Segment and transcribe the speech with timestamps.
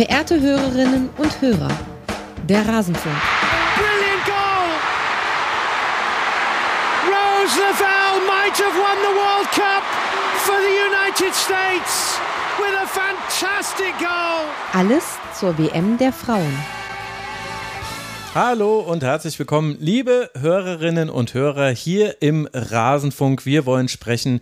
[0.00, 1.68] Verehrte Hörerinnen und Hörer,
[2.48, 3.14] der Rasenfunk.
[3.76, 4.70] Brilliant goal!
[7.04, 9.84] Rose Lavelle might have won the World Cup
[10.38, 12.18] for the United States
[12.58, 14.48] with a fantastic goal.
[14.72, 16.79] Alles zur WM der Frauen.
[18.32, 23.44] Hallo und herzlich willkommen, liebe Hörerinnen und Hörer hier im Rasenfunk.
[23.44, 24.38] Wir wollen sprechen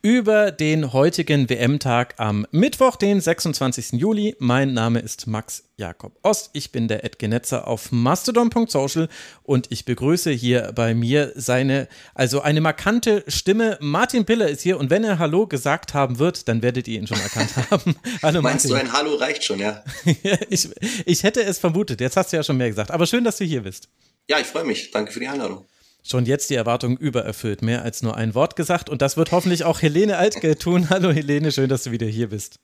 [0.00, 3.94] über den heutigen WM-Tag am Mittwoch, den 26.
[3.94, 4.36] Juli.
[4.38, 6.50] Mein Name ist Max Jakob Ost.
[6.52, 9.08] Ich bin der Edgenetzer auf mastodon.social
[9.42, 13.78] und ich begrüße hier bei mir seine, also eine markante Stimme.
[13.80, 17.06] Martin Piller ist hier und wenn er Hallo gesagt haben wird, dann werdet ihr ihn
[17.06, 17.96] schon erkannt haben.
[18.22, 18.86] Hallo Meinst Martin.
[18.86, 19.82] du, ein Hallo reicht schon, ja?
[20.48, 20.68] ich,
[21.06, 22.00] ich hätte es vermutet.
[22.00, 22.90] Jetzt hast du ja schon mehr gesagt.
[22.90, 23.88] Aber schön, dass du hier bist.
[24.28, 24.90] Ja, ich freue mich.
[24.90, 25.66] Danke für die Einladung
[26.04, 27.62] schon jetzt die Erwartungen übererfüllt.
[27.62, 28.90] Mehr als nur ein Wort gesagt.
[28.90, 30.90] Und das wird hoffentlich auch Helene Altke tun.
[30.90, 32.58] Hallo Helene, schön, dass du wieder hier bist.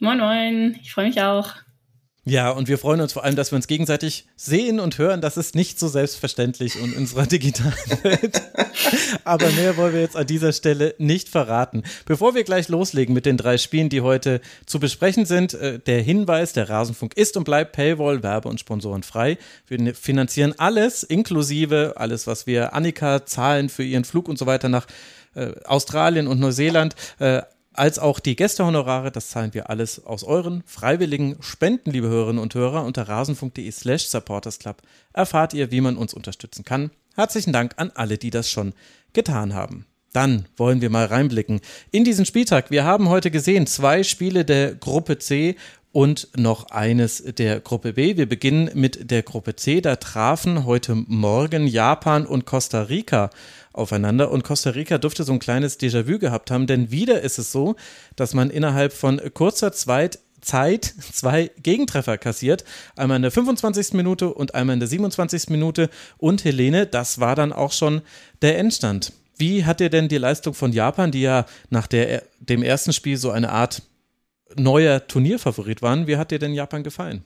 [0.00, 0.78] Moin, moin.
[0.80, 1.54] Ich freue mich auch.
[2.28, 5.22] Ja, und wir freuen uns vor allem, dass wir uns gegenseitig sehen und hören.
[5.22, 8.42] Das ist nicht so selbstverständlich in unserer digitalen Welt.
[9.24, 11.84] Aber mehr wollen wir jetzt an dieser Stelle nicht verraten.
[12.04, 16.02] Bevor wir gleich loslegen mit den drei Spielen, die heute zu besprechen sind, äh, der
[16.02, 19.38] Hinweis, der Rasenfunk ist und bleibt Paywall, Werbe- und Sponsoren frei.
[19.66, 24.68] Wir finanzieren alles, inklusive alles, was wir Annika zahlen für ihren Flug und so weiter
[24.68, 24.86] nach
[25.34, 26.94] äh, Australien und Neuseeland.
[27.20, 27.40] Äh,
[27.72, 29.12] als auch die Gästehonorare.
[29.12, 32.84] Das zahlen wir alles aus euren freiwilligen Spenden, liebe Hörerinnen und Hörer.
[32.84, 36.90] Unter rasen.de slash supportersclub erfahrt ihr, wie man uns unterstützen kann.
[37.14, 38.74] Herzlichen Dank an alle, die das schon
[39.12, 39.86] getan haben.
[40.12, 41.60] Dann wollen wir mal reinblicken
[41.90, 42.70] in diesen Spieltag.
[42.70, 45.56] Wir haben heute gesehen zwei Spiele der Gruppe C
[45.92, 48.16] und noch eines der Gruppe B.
[48.16, 49.80] Wir beginnen mit der Gruppe C.
[49.80, 53.30] Da trafen heute Morgen Japan und Costa Rica
[53.78, 57.52] aufeinander und Costa Rica dürfte so ein kleines Déjà-vu gehabt haben, denn wieder ist es
[57.52, 57.76] so,
[58.16, 62.64] dass man innerhalb von kurzer Zeit Zeit zwei Gegentreffer kassiert.
[62.96, 63.94] Einmal in der 25.
[63.94, 65.50] Minute und einmal in der 27.
[65.50, 65.90] Minute.
[66.16, 68.02] Und Helene, das war dann auch schon
[68.42, 69.12] der Endstand.
[69.36, 73.16] Wie hat dir denn die Leistung von Japan, die ja nach der, dem ersten Spiel
[73.16, 73.82] so eine Art
[74.56, 77.24] neuer Turnierfavorit waren, wie hat dir denn Japan gefallen?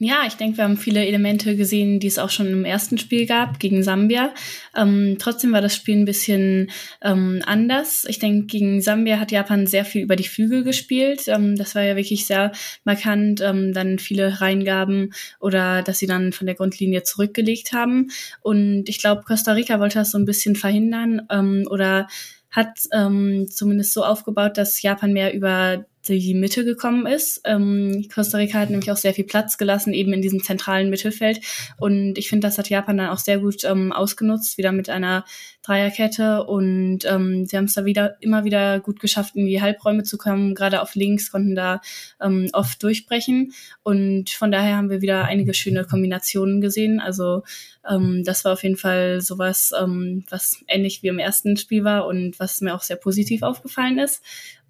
[0.00, 3.26] Ja, ich denke, wir haben viele Elemente gesehen, die es auch schon im ersten Spiel
[3.26, 4.34] gab gegen Sambia.
[4.76, 8.04] Ähm, trotzdem war das Spiel ein bisschen ähm, anders.
[8.08, 11.28] Ich denke, gegen Sambia hat Japan sehr viel über die Flügel gespielt.
[11.28, 12.50] Ähm, das war ja wirklich sehr
[12.82, 13.40] markant.
[13.40, 18.10] Ähm, dann viele Reingaben oder dass sie dann von der Grundlinie zurückgelegt haben.
[18.40, 22.08] Und ich glaube, Costa Rica wollte das so ein bisschen verhindern ähm, oder
[22.50, 27.40] hat ähm, zumindest so aufgebaut, dass Japan mehr über die Mitte gekommen ist.
[27.44, 31.40] Ähm, Costa Rica hat nämlich auch sehr viel Platz gelassen, eben in diesem zentralen Mittelfeld.
[31.78, 35.24] Und ich finde, das hat Japan dann auch sehr gut ähm, ausgenutzt, wieder mit einer
[35.62, 36.44] Dreierkette.
[36.44, 40.18] Und ähm, sie haben es da wieder immer wieder gut geschafft, in die Halbräume zu
[40.18, 40.54] kommen.
[40.54, 41.80] Gerade auf links konnten da
[42.20, 43.52] ähm, oft durchbrechen.
[43.82, 47.00] Und von daher haben wir wieder einige schöne Kombinationen gesehen.
[47.00, 47.42] Also
[47.88, 52.06] ähm, das war auf jeden Fall sowas, ähm, was ähnlich wie im ersten Spiel war
[52.06, 54.22] und was mir auch sehr positiv aufgefallen ist.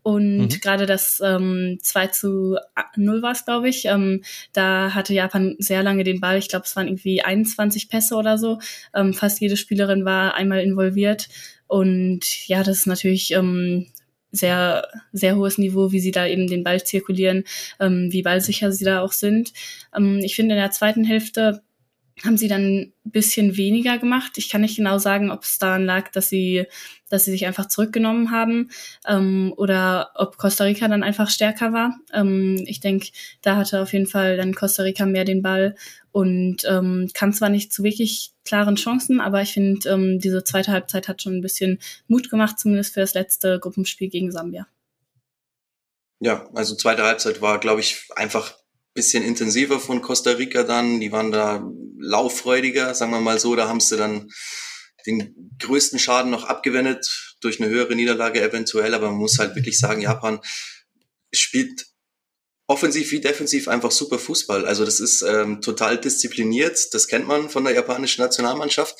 [0.04, 0.60] Und mhm.
[0.60, 2.58] gerade das ähm, 2 zu
[2.94, 3.86] 0 war es, glaube ich.
[3.86, 4.22] Ähm,
[4.52, 6.36] da hatte Japan sehr lange den Ball.
[6.36, 8.58] Ich glaube, es waren irgendwie 21 Pässe oder so.
[8.94, 11.30] Ähm, fast jede Spielerin war einmal involviert.
[11.68, 13.86] Und ja, das ist natürlich ähm,
[14.30, 17.44] sehr, sehr hohes Niveau, wie sie da eben den Ball zirkulieren,
[17.80, 19.54] ähm, wie ballsicher sie da auch sind.
[19.96, 21.62] Ähm, ich finde, in der zweiten Hälfte
[22.22, 24.32] haben sie dann ein bisschen weniger gemacht.
[24.36, 26.66] Ich kann nicht genau sagen, ob es daran lag, dass sie,
[27.10, 28.70] dass sie sich einfach zurückgenommen haben
[29.06, 31.98] ähm, oder ob Costa Rica dann einfach stärker war.
[32.12, 33.08] Ähm, ich denke,
[33.42, 35.74] da hatte auf jeden Fall dann Costa Rica mehr den Ball
[36.12, 40.70] und ähm, kam zwar nicht zu wirklich klaren Chancen, aber ich finde, ähm, diese zweite
[40.70, 44.68] Halbzeit hat schon ein bisschen Mut gemacht, zumindest für das letzte Gruppenspiel gegen Sambia.
[46.20, 48.54] Ja, also zweite Halbzeit war, glaube ich, einfach
[48.94, 51.00] bisschen intensiver von Costa Rica dann.
[51.00, 51.68] Die waren da
[51.98, 53.54] lauffreudiger, sagen wir mal so.
[53.56, 54.30] Da haben sie dann
[55.06, 58.94] den größten Schaden noch abgewendet durch eine höhere Niederlage eventuell.
[58.94, 60.40] Aber man muss halt wirklich sagen, Japan
[61.32, 61.86] spielt
[62.66, 64.64] offensiv wie defensiv einfach super Fußball.
[64.64, 66.94] Also das ist ähm, total diszipliniert.
[66.94, 68.96] Das kennt man von der japanischen Nationalmannschaft.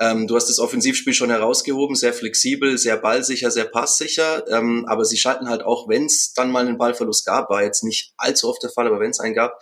[0.00, 4.44] Ähm, du hast das Offensivspiel schon herausgehoben, sehr flexibel, sehr ballsicher, sehr passsicher.
[4.48, 7.82] Ähm, aber sie schalten halt auch, wenn es dann mal einen Ballverlust gab, war jetzt
[7.82, 9.58] nicht allzu oft der Fall, aber wenn es einen gab,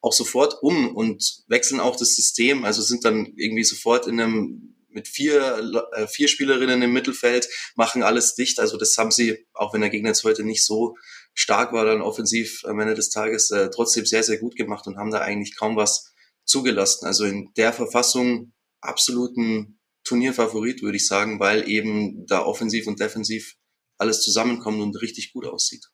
[0.00, 2.64] auch sofort um und wechseln auch das System.
[2.64, 8.02] Also sind dann irgendwie sofort in einem mit vier, äh, vier Spielerinnen im Mittelfeld, machen
[8.02, 8.58] alles dicht.
[8.58, 10.96] Also das haben sie, auch wenn der Gegner jetzt heute nicht so
[11.34, 14.96] stark war, dann offensiv am Ende des Tages äh, trotzdem sehr, sehr gut gemacht und
[14.96, 16.12] haben da eigentlich kaum was
[16.44, 17.06] zugelassen.
[17.06, 19.79] Also in der Verfassung absoluten
[20.10, 23.54] Turnierfavorit, würde ich sagen, weil eben da offensiv und defensiv
[23.96, 25.86] alles zusammenkommt und richtig gut aussieht.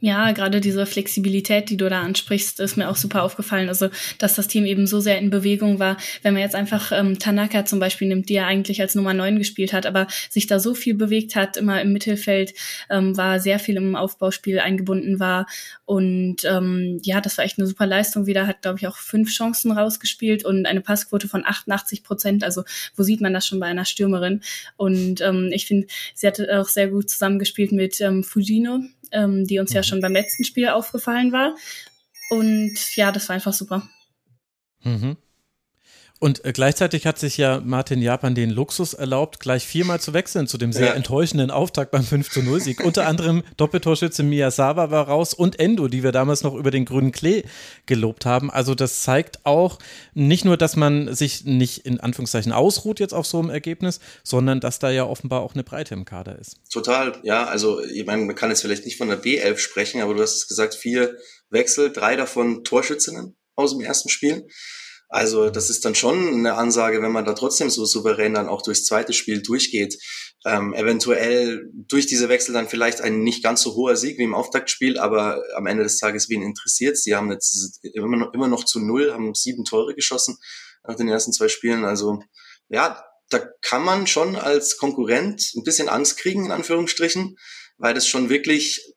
[0.00, 3.68] Ja, gerade diese Flexibilität, die du da ansprichst, ist mir auch super aufgefallen.
[3.68, 3.88] Also,
[4.18, 5.96] dass das Team eben so sehr in Bewegung war.
[6.22, 9.38] Wenn man jetzt einfach ähm, Tanaka zum Beispiel nimmt, die ja eigentlich als Nummer 9
[9.38, 12.54] gespielt hat, aber sich da so viel bewegt hat, immer im Mittelfeld,
[12.90, 15.46] ähm, war sehr viel im Aufbauspiel eingebunden war.
[15.84, 18.46] Und ähm, ja, das war echt eine super Leistung wieder.
[18.46, 22.44] Hat, glaube ich, auch fünf Chancen rausgespielt und eine Passquote von 88 Prozent.
[22.44, 22.62] Also,
[22.94, 24.42] wo sieht man das schon bei einer Stürmerin?
[24.76, 28.80] Und ähm, ich finde, sie hat auch sehr gut zusammengespielt mit ähm, Fujino,
[29.12, 29.76] ähm, die uns mhm.
[29.76, 31.54] ja schon beim letzten Spiel aufgefallen war.
[32.30, 33.88] Und ja, das war einfach super.
[34.82, 35.16] Mhm.
[36.20, 40.48] Und äh, gleichzeitig hat sich ja Martin Japan den Luxus erlaubt, gleich viermal zu wechseln
[40.48, 40.94] zu dem sehr ja.
[40.94, 42.84] enttäuschenden Auftakt beim 5 zu 0 Sieg.
[42.84, 47.12] Unter anderem Doppeltorschütze Miyazawa war raus und Endo, die wir damals noch über den grünen
[47.12, 47.44] Klee
[47.86, 48.50] gelobt haben.
[48.50, 49.78] Also das zeigt auch
[50.14, 54.58] nicht nur, dass man sich nicht in Anführungszeichen ausruht jetzt auf so einem Ergebnis, sondern
[54.58, 56.56] dass da ja offenbar auch eine Breite im Kader ist.
[56.70, 57.46] Total, ja.
[57.46, 60.36] Also ich meine, man kann jetzt vielleicht nicht von der B11 sprechen, aber du hast
[60.36, 61.16] es gesagt, vier
[61.50, 64.48] Wechsel, drei davon Torschützinnen aus dem ersten Spiel.
[65.08, 68.60] Also das ist dann schon eine Ansage, wenn man da trotzdem so souverän dann auch
[68.60, 69.98] durchs zweite Spiel durchgeht.
[70.44, 74.34] Ähm, eventuell durch diese Wechsel dann vielleicht ein nicht ganz so hoher Sieg wie im
[74.34, 76.98] Auftaktspiel, aber am Ende des Tages wen interessiert.
[76.98, 80.36] Sie haben jetzt immer noch, immer noch zu null, haben sieben Tore geschossen
[80.86, 81.84] nach den ersten zwei Spielen.
[81.84, 82.22] Also
[82.68, 87.36] ja, da kann man schon als Konkurrent ein bisschen Angst kriegen, in Anführungsstrichen,
[87.78, 88.94] weil das schon wirklich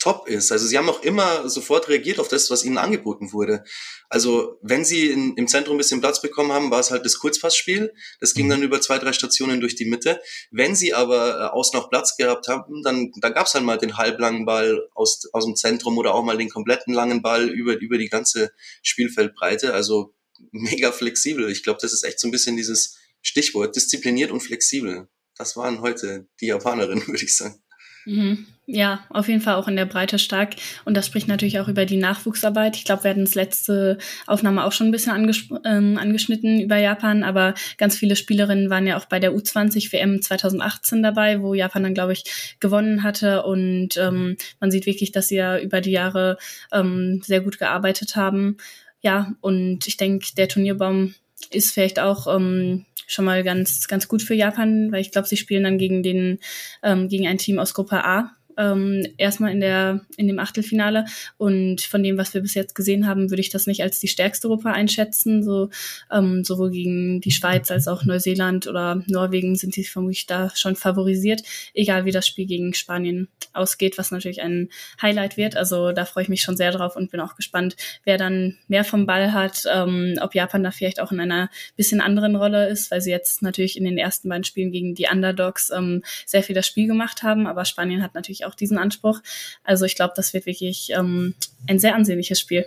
[0.00, 0.50] top ist.
[0.50, 3.62] Also sie haben auch immer sofort reagiert auf das, was ihnen angeboten wurde.
[4.08, 7.18] Also wenn sie in, im Zentrum ein bisschen Platz bekommen haben, war es halt das
[7.18, 7.92] Kurzpassspiel.
[8.18, 8.50] Das ging mhm.
[8.50, 10.20] dann über zwei, drei Stationen durch die Mitte.
[10.50, 13.76] Wenn sie aber äh, außen noch Platz gehabt haben, dann, dann gab es halt mal
[13.76, 17.78] den halblangen Ball aus, aus dem Zentrum oder auch mal den kompletten langen Ball über,
[17.78, 18.52] über die ganze
[18.82, 19.74] Spielfeldbreite.
[19.74, 20.14] Also
[20.50, 21.50] mega flexibel.
[21.50, 25.08] Ich glaube, das ist echt so ein bisschen dieses Stichwort, diszipliniert und flexibel.
[25.36, 27.62] Das waren heute die Japanerinnen, würde ich sagen.
[28.06, 28.46] Mhm.
[28.72, 30.54] Ja, auf jeden Fall auch in der Breite stark.
[30.84, 32.76] Und das spricht natürlich auch über die Nachwuchsarbeit.
[32.76, 36.76] Ich glaube, wir hatten das letzte Aufnahme auch schon ein bisschen anges ähm, angeschnitten über
[36.76, 41.52] Japan, aber ganz viele Spielerinnen waren ja auch bei der U20 WM 2018 dabei, wo
[41.52, 43.42] Japan dann, glaube ich, gewonnen hatte.
[43.42, 46.38] Und ähm, man sieht wirklich, dass sie ja über die Jahre
[46.70, 48.56] ähm, sehr gut gearbeitet haben.
[49.00, 51.16] Ja, und ich denke, der Turnierbaum
[51.50, 55.36] ist vielleicht auch ähm, schon mal ganz, ganz gut für Japan, weil ich glaube, sie
[55.36, 56.38] spielen dann gegen den,
[56.84, 61.06] ähm, gegen ein Team aus Gruppe A ähm, erstmal in der in dem Achtelfinale
[61.38, 64.08] und von dem, was wir bis jetzt gesehen haben, würde ich das nicht als die
[64.08, 65.42] stärkste Gruppe einschätzen.
[65.42, 65.70] So
[66.12, 70.76] ähm, sowohl gegen die Schweiz als auch Neuseeland oder Norwegen sind sie vermutlich da schon
[70.76, 71.42] favorisiert,
[71.72, 74.68] egal wie das Spiel gegen Spanien ausgeht, was natürlich ein
[75.00, 75.56] Highlight wird.
[75.56, 78.84] Also da freue ich mich schon sehr drauf und bin auch gespannt, wer dann mehr
[78.84, 82.90] vom Ball hat, ähm, ob Japan da vielleicht auch in einer bisschen anderen Rolle ist,
[82.90, 86.54] weil sie jetzt natürlich in den ersten beiden Spielen gegen die Underdogs ähm, sehr viel
[86.54, 89.20] das Spiel gemacht haben, aber Spanien hat natürlich auch diesen Anspruch.
[89.64, 91.34] Also ich glaube, das wird wirklich ähm,
[91.66, 92.66] ein sehr ansehnliches Spiel.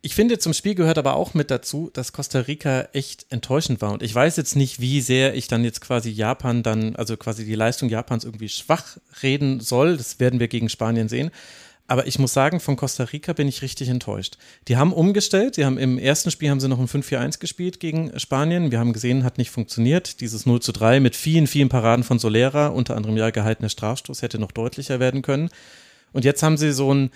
[0.00, 3.92] Ich finde, zum Spiel gehört aber auch mit dazu, dass Costa Rica echt enttäuschend war.
[3.92, 7.44] Und ich weiß jetzt nicht, wie sehr ich dann jetzt quasi Japan dann, also quasi
[7.44, 9.96] die Leistung Japans irgendwie schwach reden soll.
[9.96, 11.32] Das werden wir gegen Spanien sehen.
[11.90, 14.36] Aber ich muss sagen, von Costa Rica bin ich richtig enttäuscht.
[14.68, 15.54] Die haben umgestellt.
[15.54, 18.70] Sie haben im ersten Spiel haben sie noch ein 5-4-1 gespielt gegen Spanien.
[18.70, 20.20] Wir haben gesehen, hat nicht funktioniert.
[20.20, 24.20] Dieses 0 zu 3 mit vielen, vielen Paraden von Solera, unter anderem ja gehaltener Strafstoß,
[24.20, 25.48] hätte noch deutlicher werden können.
[26.12, 27.10] Und jetzt haben sie so ein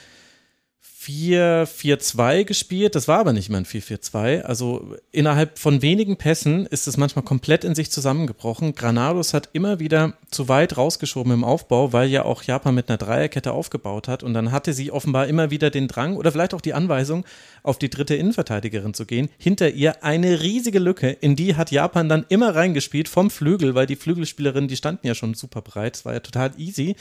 [1.04, 2.94] 4-4-2 gespielt.
[2.94, 4.42] Das war aber nicht mehr ein 4-4-2.
[4.42, 8.74] Also innerhalb von wenigen Pässen ist es manchmal komplett in sich zusammengebrochen.
[8.74, 12.98] Granados hat immer wieder zu weit rausgeschoben im Aufbau, weil ja auch Japan mit einer
[12.98, 14.22] Dreierkette aufgebaut hat.
[14.22, 17.24] Und dann hatte sie offenbar immer wieder den Drang oder vielleicht auch die Anweisung,
[17.62, 19.28] auf die dritte Innenverteidigerin zu gehen.
[19.38, 21.10] Hinter ihr eine riesige Lücke.
[21.10, 25.14] In die hat Japan dann immer reingespielt vom Flügel, weil die Flügelspielerinnen, die standen ja
[25.14, 25.96] schon super breit.
[25.96, 26.96] Es war ja total easy.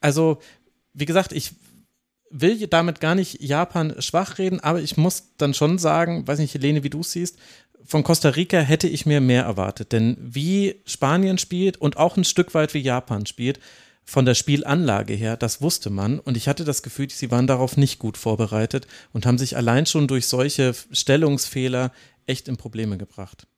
[0.00, 0.38] Also,
[0.92, 1.52] wie gesagt, ich
[2.30, 6.54] will damit gar nicht Japan schwach reden, aber ich muss dann schon sagen, weiß nicht,
[6.54, 7.38] Helene, wie du es siehst,
[7.84, 9.92] von Costa Rica hätte ich mir mehr erwartet.
[9.92, 13.60] Denn wie Spanien spielt und auch ein Stück weit wie Japan spielt,
[14.08, 16.20] von der Spielanlage her, das wusste man.
[16.20, 19.84] Und ich hatte das Gefühl, sie waren darauf nicht gut vorbereitet und haben sich allein
[19.84, 21.92] schon durch solche Stellungsfehler
[22.26, 23.48] echt in Probleme gebracht.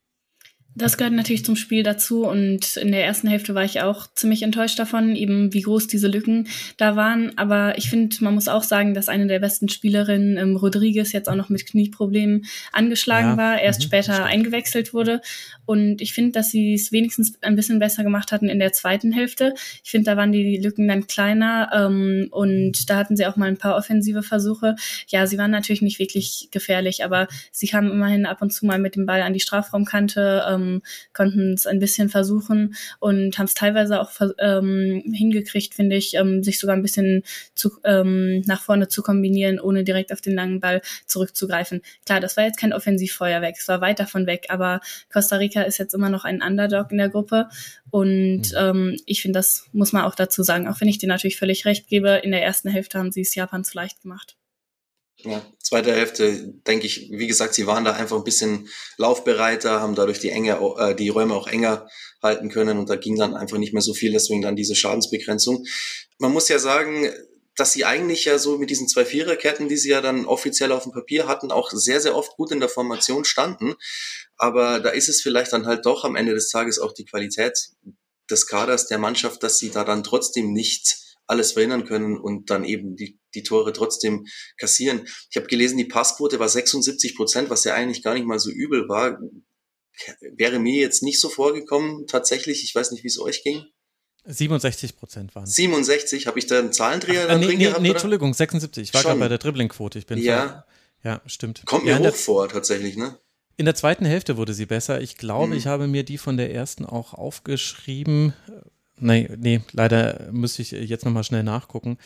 [0.78, 4.44] Das gehört natürlich zum Spiel dazu und in der ersten Hälfte war ich auch ziemlich
[4.44, 7.36] enttäuscht davon, eben wie groß diese Lücken da waren.
[7.36, 11.28] Aber ich finde, man muss auch sagen, dass eine der besten Spielerinnen, ähm, Rodriguez, jetzt
[11.28, 13.36] auch noch mit Knieproblemen angeschlagen ja.
[13.36, 14.28] war, erst mhm, später stimmt.
[14.28, 15.20] eingewechselt wurde.
[15.64, 19.10] Und ich finde, dass sie es wenigstens ein bisschen besser gemacht hatten in der zweiten
[19.10, 19.54] Hälfte.
[19.82, 23.48] Ich finde, da waren die Lücken dann kleiner ähm, und da hatten sie auch mal
[23.48, 24.76] ein paar offensive Versuche.
[25.08, 28.78] Ja, sie waren natürlich nicht wirklich gefährlich, aber sie kamen immerhin ab und zu mal
[28.78, 30.44] mit dem Ball an die Strafraumkante.
[30.48, 30.82] Ähm, ähm,
[31.12, 36.42] konnten es ein bisschen versuchen und haben es teilweise auch ähm, hingekriegt, finde ich, ähm,
[36.42, 37.22] sich sogar ein bisschen
[37.54, 41.82] zu, ähm, nach vorne zu kombinieren, ohne direkt auf den langen Ball zurückzugreifen.
[42.06, 44.80] Klar, das war jetzt kein Offensivfeuerwerk, es war weit davon weg, aber
[45.12, 47.48] Costa Rica ist jetzt immer noch ein Underdog in der Gruppe
[47.90, 48.56] und mhm.
[48.56, 51.64] ähm, ich finde, das muss man auch dazu sagen, auch wenn ich dir natürlich völlig
[51.64, 54.37] recht gebe, in der ersten Hälfte haben sie es Japan zu leicht gemacht.
[55.24, 59.96] Ja, zweite Hälfte, denke ich, wie gesagt, sie waren da einfach ein bisschen laufbereiter, haben
[59.96, 61.88] dadurch die enge, äh, die Räume auch enger
[62.22, 65.64] halten können und da ging dann einfach nicht mehr so viel, deswegen dann diese Schadensbegrenzung.
[66.18, 67.10] Man muss ja sagen,
[67.56, 70.84] dass sie eigentlich ja so mit diesen zwei Viererketten, die sie ja dann offiziell auf
[70.84, 73.74] dem Papier hatten, auch sehr, sehr oft gut in der Formation standen.
[74.36, 77.58] Aber da ist es vielleicht dann halt doch am Ende des Tages auch die Qualität
[78.30, 82.64] des Kaders der Mannschaft, dass sie da dann trotzdem nicht alles verhindern können und dann
[82.64, 84.26] eben die, die Tore trotzdem
[84.58, 85.06] kassieren.
[85.30, 88.50] Ich habe gelesen, die Passquote war 76 Prozent, was ja eigentlich gar nicht mal so
[88.50, 89.18] übel war.
[90.36, 92.64] Wäre mir jetzt nicht so vorgekommen, tatsächlich.
[92.64, 93.64] Ich weiß nicht, wie es euch ging.
[94.24, 97.82] 67 Prozent waren 67, habe ich da einen Zahlendreher Ach, äh, nee, drin nee, gehabt?
[97.82, 98.88] Nee, Entschuldigung, 76.
[98.88, 99.98] Ich war gerade bei der Dribblingquote.
[99.98, 100.48] Ich bin ja.
[100.48, 100.62] Voll,
[101.04, 101.62] ja, stimmt.
[101.64, 103.18] Kommt mir ja, hoch vor, tatsächlich, ne?
[103.56, 105.00] In der zweiten Hälfte wurde sie besser.
[105.00, 105.58] Ich glaube, hm.
[105.58, 108.32] ich habe mir die von der ersten auch aufgeschrieben.
[109.00, 111.98] Nee, nee, leider müsste ich jetzt nochmal schnell nachgucken.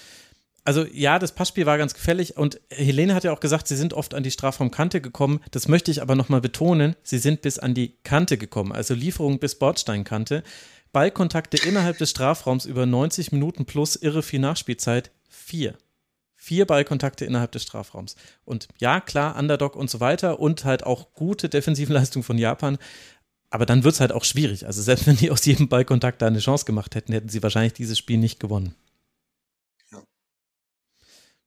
[0.64, 3.94] Also ja, das Passspiel war ganz gefällig und Helene hat ja auch gesagt, sie sind
[3.94, 5.40] oft an die Strafraumkante gekommen.
[5.50, 9.40] Das möchte ich aber nochmal betonen, sie sind bis an die Kante gekommen, also Lieferung
[9.40, 10.44] bis Bordsteinkante.
[10.92, 15.74] Ballkontakte innerhalb des Strafraums über 90 Minuten plus irre viel Nachspielzeit, vier.
[16.36, 18.16] Vier Ballkontakte innerhalb des Strafraums.
[18.44, 22.78] Und ja, klar, Underdog und so weiter und halt auch gute Defensivleistung von Japan.
[23.52, 24.64] Aber dann wird es halt auch schwierig.
[24.64, 27.74] Also selbst wenn die aus jedem Ballkontakt da eine Chance gemacht hätten, hätten sie wahrscheinlich
[27.74, 28.74] dieses Spiel nicht gewonnen.
[29.90, 30.02] Ja.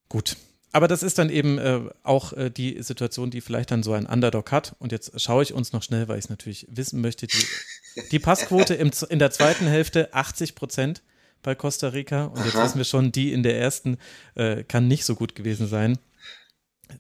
[0.07, 0.37] Gut,
[0.71, 4.05] aber das ist dann eben äh, auch äh, die Situation, die vielleicht dann so ein
[4.05, 4.75] Underdog hat.
[4.77, 7.43] Und jetzt schaue ich uns noch schnell, weil ich es natürlich wissen möchte, die,
[8.11, 11.01] die Passquote im, in der zweiten Hälfte 80 Prozent
[11.41, 12.25] bei Costa Rica.
[12.25, 12.65] Und jetzt Aha.
[12.65, 13.97] wissen wir schon, die in der ersten
[14.35, 15.97] äh, kann nicht so gut gewesen sein.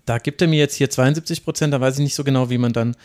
[0.05, 2.57] Da gibt er mir jetzt hier 72 Prozent, da weiß ich nicht so genau, wie
[2.57, 2.95] man dann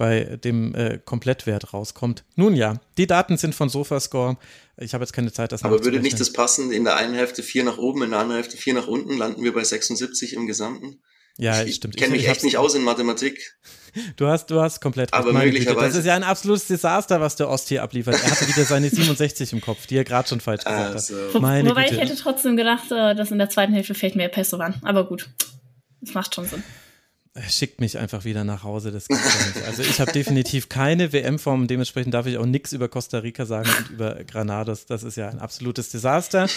[0.00, 2.24] bei dem äh, Komplettwert rauskommt.
[2.34, 4.38] Nun ja, die Daten sind von SofaScore.
[4.78, 7.42] Ich habe jetzt keine Zeit, das Aber würde nicht das passen, in der einen Hälfte
[7.42, 10.46] vier nach oben, in der anderen Hälfte vier nach unten, landen wir bei 76 im
[10.46, 11.02] Gesamten?
[11.36, 11.98] Ja, ich stimmt.
[11.98, 13.56] kenne mich echt nicht aus in Mathematik.
[14.14, 15.88] Du hast, du hast komplett Aber möglicherweise.
[15.88, 18.14] Das ist ja ein absolutes Desaster, was der Ost hier abliefert.
[18.22, 21.16] Er hatte wieder seine 67 im Kopf, die er gerade schon falsch gesagt also.
[21.34, 21.42] hat.
[21.42, 21.96] Meine Wobei Güte.
[21.96, 24.76] ich hätte trotzdem gedacht, äh, dass in der zweiten Hälfte vielleicht mehr Pässe waren.
[24.82, 25.28] Aber gut,
[26.00, 26.62] das macht schon Sinn
[27.48, 28.90] schickt mich einfach wieder nach Hause.
[28.90, 29.64] Das gibt's nicht.
[29.66, 33.70] Also ich habe definitiv keine WM-Form, dementsprechend darf ich auch nichts über Costa Rica sagen
[33.78, 34.86] und über Granados.
[34.86, 36.48] Das ist ja ein absolutes Desaster.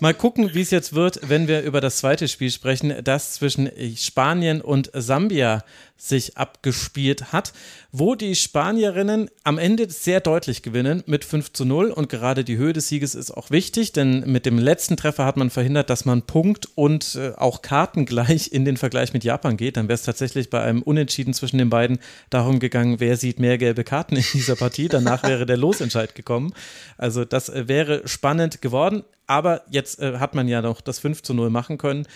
[0.00, 3.70] Mal gucken, wie es jetzt wird, wenn wir über das zweite Spiel sprechen, das zwischen
[3.96, 5.64] Spanien und Sambia
[5.96, 7.52] sich abgespielt hat,
[7.90, 12.58] wo die Spanierinnen am Ende sehr deutlich gewinnen mit 5 zu 0 und gerade die
[12.58, 16.04] Höhe des Sieges ist auch wichtig, denn mit dem letzten Treffer hat man verhindert, dass
[16.04, 19.76] man Punkt und äh, auch Karten gleich in den Vergleich mit Japan geht.
[19.76, 21.98] Dann wäre es tatsächlich bei einem Unentschieden zwischen den beiden
[22.30, 24.88] darum gegangen, wer sieht mehr gelbe Karten in dieser Partie.
[24.88, 26.52] Danach wäre der Losentscheid gekommen.
[26.98, 29.02] Also das äh, wäre spannend geworden.
[29.26, 32.06] Aber jetzt äh, hat man ja noch das 5 zu 0 machen können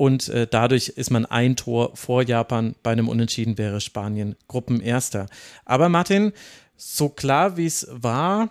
[0.00, 2.74] und äh, dadurch ist man ein Tor vor Japan.
[2.82, 5.26] Bei einem Unentschieden wäre Spanien Gruppenerster.
[5.66, 6.32] Aber Martin,
[6.74, 8.50] so klar wie es war,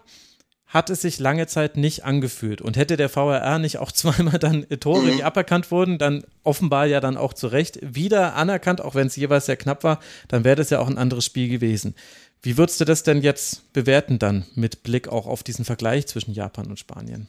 [0.68, 2.62] hat es sich lange Zeit nicht angefühlt.
[2.62, 5.18] Und hätte der VRR nicht auch zweimal dann äh, Tore, mhm.
[5.18, 9.16] die aberkannt wurden, dann offenbar ja dann auch zu Recht wieder anerkannt, auch wenn es
[9.16, 11.96] jeweils sehr knapp war, dann wäre das ja auch ein anderes Spiel gewesen.
[12.44, 16.36] Wie würdest du das denn jetzt bewerten dann mit Blick auch auf diesen Vergleich zwischen
[16.36, 17.28] Japan und Spanien?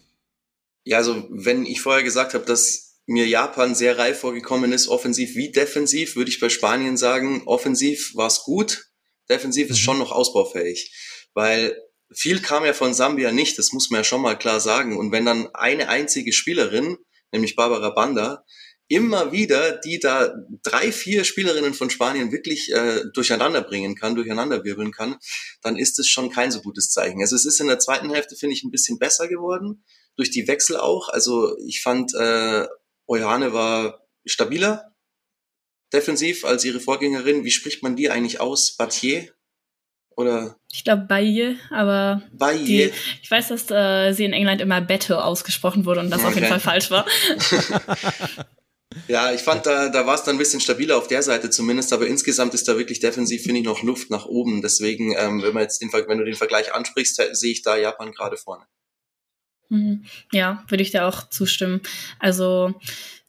[0.84, 5.34] Ja, also wenn ich vorher gesagt habe, dass mir Japan sehr reif vorgekommen ist, offensiv
[5.34, 8.84] wie defensiv, würde ich bei Spanien sagen, offensiv war es gut,
[9.28, 9.82] defensiv ist mhm.
[9.82, 10.94] schon noch ausbaufähig,
[11.34, 11.76] weil
[12.12, 14.96] viel kam ja von Sambia nicht, das muss man ja schon mal klar sagen.
[14.96, 16.98] Und wenn dann eine einzige Spielerin,
[17.32, 18.44] nämlich Barbara Banda,
[18.86, 24.64] immer wieder die da drei, vier Spielerinnen von Spanien wirklich äh, durcheinander bringen kann, durcheinander
[24.64, 25.16] wirbeln kann,
[25.62, 27.20] dann ist es schon kein so gutes Zeichen.
[27.20, 29.84] Also es ist in der zweiten Hälfte, finde ich, ein bisschen besser geworden,
[30.16, 31.08] durch die Wechsel auch.
[31.08, 32.66] Also ich fand äh,
[33.10, 34.94] Oyane war stabiler
[35.92, 37.44] defensiv als ihre Vorgängerin.
[37.44, 38.76] Wie spricht man die eigentlich aus?
[38.76, 39.28] Batier?
[40.16, 40.56] Oder?
[40.70, 42.64] Ich glaube Baye, aber Baye.
[42.64, 46.28] Die, ich weiß, dass äh, sie in England immer Bette ausgesprochen wurde und das okay.
[46.28, 47.04] auf jeden Fall falsch war.
[49.08, 51.92] ja, ich fand, da, da war es dann ein bisschen stabiler auf der Seite zumindest,
[51.92, 54.62] aber insgesamt ist da wirklich defensiv, finde ich, noch Luft nach oben.
[54.62, 58.12] Deswegen, ähm, wenn man jetzt den, wenn du den Vergleich ansprichst, sehe ich da Japan
[58.12, 58.66] gerade vorne.
[59.70, 60.04] Mhm.
[60.32, 61.80] Ja, würde ich dir auch zustimmen.
[62.18, 62.74] Also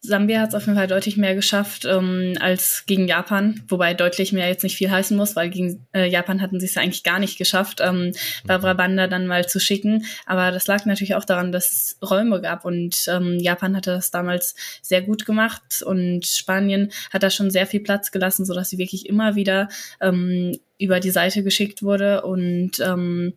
[0.04, 4.34] Sambia hat es auf jeden Fall deutlich mehr geschafft ähm, als gegen Japan, wobei deutlich
[4.34, 7.04] mehr jetzt nicht viel heißen muss, weil gegen äh, Japan hatten sie es ja eigentlich
[7.04, 8.12] gar nicht geschafft, ähm,
[8.44, 10.06] Barbara Banda dann mal zu schicken.
[10.26, 14.10] Aber das lag natürlich auch daran, dass es Räume gab und ähm, Japan hatte das
[14.10, 18.80] damals sehr gut gemacht und Spanien hat da schon sehr viel Platz gelassen, sodass sie
[18.80, 19.70] wirklich immer wieder
[20.00, 23.34] ähm, über die Seite geschickt wurde und ähm,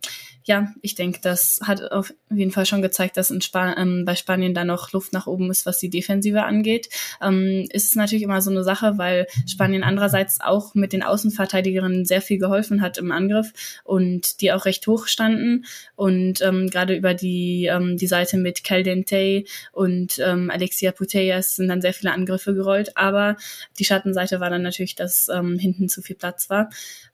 [0.47, 4.15] ja, ich denke, das hat auf jeden Fall schon gezeigt, dass in Span ähm, bei
[4.15, 6.91] Spanien da noch Luft nach oben ist, was die Defensive angeht.
[7.23, 12.05] Ähm, ist es natürlich immer so eine Sache, weil Spanien andererseits auch mit den Außenverteidigerinnen
[12.05, 13.53] sehr viel geholfen hat im Angriff
[13.85, 15.65] und die auch recht hoch standen
[15.97, 21.69] und ähm, gerade über die ähm, die Seite mit Caldente und ähm, Alexia Putellas sind
[21.69, 23.37] dann sehr viele Angriffe gerollt, aber
[23.79, 26.69] die Schattenseite war dann natürlich, dass ähm, hinten zu viel Platz war.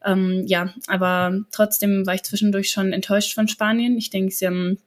[0.05, 3.97] Ähm, ja, aber trotzdem war ich zwischendurch schon enttäuscht von Spanien.
[3.99, 4.79] Ich denke, sie haben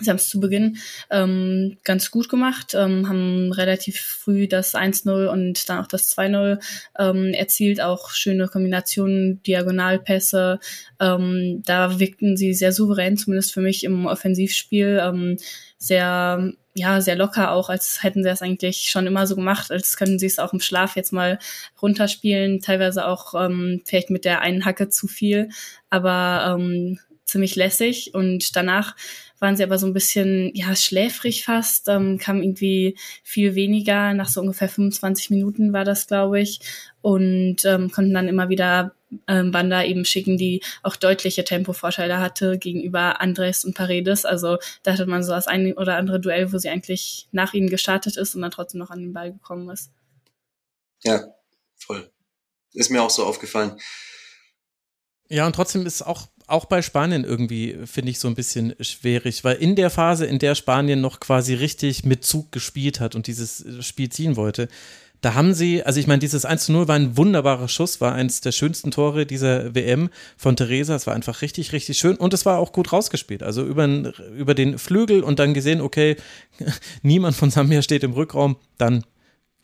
[0.00, 0.78] Sie haben es zu Beginn
[1.10, 6.60] ähm, ganz gut gemacht, ähm, haben relativ früh das 1-0 und dann auch das 2-0
[6.98, 10.60] ähm, erzielt, auch schöne Kombinationen, Diagonalpässe.
[11.00, 15.00] Ähm, da wirkten sie sehr souverän, zumindest für mich im Offensivspiel.
[15.02, 15.36] Ähm,
[15.78, 19.96] sehr, ja, sehr locker auch, als hätten sie es eigentlich schon immer so gemacht, als
[19.96, 21.38] können sie es auch im Schlaf jetzt mal
[21.82, 25.50] runterspielen, teilweise auch ähm, vielleicht mit der einen Hacke zu viel,
[25.90, 28.14] aber ähm, ziemlich lässig.
[28.14, 28.96] Und danach
[29.40, 34.28] waren sie aber so ein bisschen, ja, schläfrig fast, ähm, kam irgendwie viel weniger, nach
[34.28, 36.60] so ungefähr 25 Minuten war das, glaube ich,
[37.00, 38.94] und ähm, konnten dann immer wieder
[39.26, 44.24] ähm, Banda eben schicken, die auch deutliche Tempovorteile hatte gegenüber Andres und Paredes.
[44.24, 47.70] Also da hatte man so das eine oder andere Duell, wo sie eigentlich nach ihnen
[47.70, 49.90] gestartet ist und dann trotzdem noch an den Ball gekommen ist.
[51.02, 51.34] Ja,
[51.76, 52.10] voll.
[52.72, 53.78] Ist mir auch so aufgefallen.
[55.28, 59.44] Ja, und trotzdem ist auch auch bei Spanien irgendwie, finde ich, so ein bisschen schwierig,
[59.44, 63.26] weil in der Phase, in der Spanien noch quasi richtig mit Zug gespielt hat und
[63.26, 64.68] dieses Spiel ziehen wollte,
[65.20, 68.14] da haben sie, also ich meine, dieses 1 zu 0 war ein wunderbarer Schuss, war
[68.14, 70.94] eins der schönsten Tore dieser WM von Theresa.
[70.94, 73.42] Es war einfach richtig, richtig schön und es war auch gut rausgespielt.
[73.42, 76.16] Also über, über den Flügel und dann gesehen, okay,
[77.02, 79.04] niemand von Sambia steht im Rückraum, dann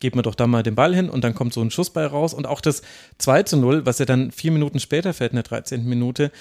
[0.00, 2.34] geben wir doch da mal den Ball hin und dann kommt so ein Schussball raus.
[2.34, 2.82] Und auch das
[3.18, 5.84] 2 zu 0, was ja dann vier Minuten später fällt, in der 13.
[5.84, 6.32] Minute,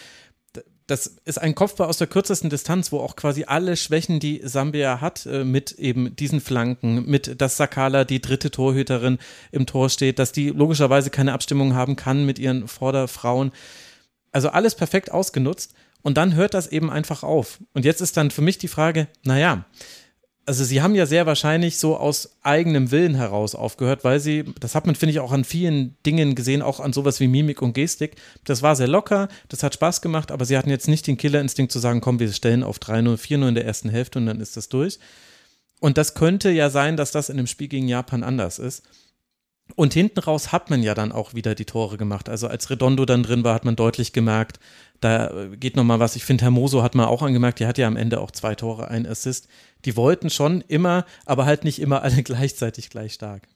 [0.93, 5.01] das ist ein Kopfball aus der kürzesten Distanz, wo auch quasi alle Schwächen, die Sambia
[5.01, 9.17] hat, äh, mit eben diesen Flanken, mit dass Sakala die dritte Torhüterin
[9.51, 13.51] im Tor steht, dass die logischerweise keine Abstimmung haben kann mit ihren Vorderfrauen.
[14.31, 15.73] Also alles perfekt ausgenutzt.
[16.03, 17.59] Und dann hört das eben einfach auf.
[17.73, 19.65] Und jetzt ist dann für mich die Frage, naja,
[20.45, 24.75] also sie haben ja sehr wahrscheinlich so aus eigenem Willen heraus aufgehört, weil sie, das
[24.75, 27.73] hat man, finde ich, auch an vielen Dingen gesehen, auch an sowas wie Mimik und
[27.73, 28.17] Gestik.
[28.43, 31.71] Das war sehr locker, das hat Spaß gemacht, aber sie hatten jetzt nicht den Killerinstinkt
[31.71, 34.57] zu sagen, komm, wir stellen auf 3-0, 4-0 in der ersten Hälfte und dann ist
[34.57, 34.99] das durch.
[35.79, 38.83] Und das könnte ja sein, dass das in dem Spiel gegen Japan anders ist.
[39.75, 42.29] Und hinten raus hat man ja dann auch wieder die Tore gemacht.
[42.29, 44.59] Also als Redondo dann drin war, hat man deutlich gemerkt,
[44.99, 46.15] da geht nochmal was.
[46.15, 48.87] Ich finde, Hermoso hat man auch angemerkt, die hat ja am Ende auch zwei Tore,
[48.89, 49.47] ein Assist.
[49.85, 53.47] Die wollten schon immer, aber halt nicht immer alle gleichzeitig gleich stark.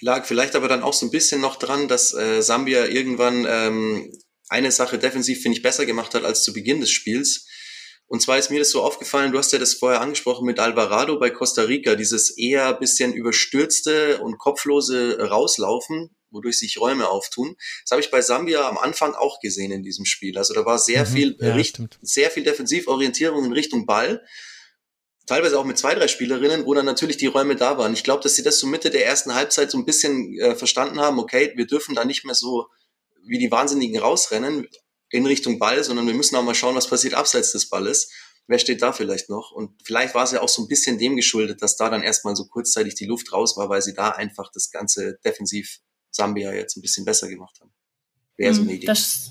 [0.00, 4.12] Lag vielleicht aber dann auch so ein bisschen noch dran, dass äh, Sambia irgendwann ähm,
[4.48, 7.46] eine Sache defensiv, finde ich, besser gemacht hat als zu Beginn des Spiels.
[8.06, 11.18] Und zwar ist mir das so aufgefallen, du hast ja das vorher angesprochen mit Alvarado
[11.18, 17.56] bei Costa Rica, dieses eher bisschen überstürzte und kopflose Rauslaufen, wodurch sich Räume auftun.
[17.82, 20.36] Das habe ich bei Sambia am Anfang auch gesehen in diesem Spiel.
[20.36, 24.22] Also da war sehr mhm, viel, ja, Richt sehr viel Defensivorientierung in Richtung Ball.
[25.26, 27.94] Teilweise auch mit zwei, drei Spielerinnen, wo dann natürlich die Räume da waren.
[27.94, 31.00] Ich glaube, dass sie das so Mitte der ersten Halbzeit so ein bisschen äh, verstanden
[31.00, 32.66] haben, okay, wir dürfen da nicht mehr so
[33.26, 34.68] wie die Wahnsinnigen rausrennen
[35.14, 38.10] in Richtung Ball, sondern wir müssen auch mal schauen, was passiert abseits des Balles.
[38.48, 39.52] Wer steht da vielleicht noch?
[39.52, 42.34] Und vielleicht war es ja auch so ein bisschen dem geschuldet, dass da dann erstmal
[42.34, 45.78] so kurzzeitig die Luft raus war, weil sie da einfach das ganze defensiv
[46.10, 47.70] Sambia jetzt ein bisschen besser gemacht haben.
[48.36, 48.86] Wäre so eine mhm, Idee.
[48.86, 49.30] Das,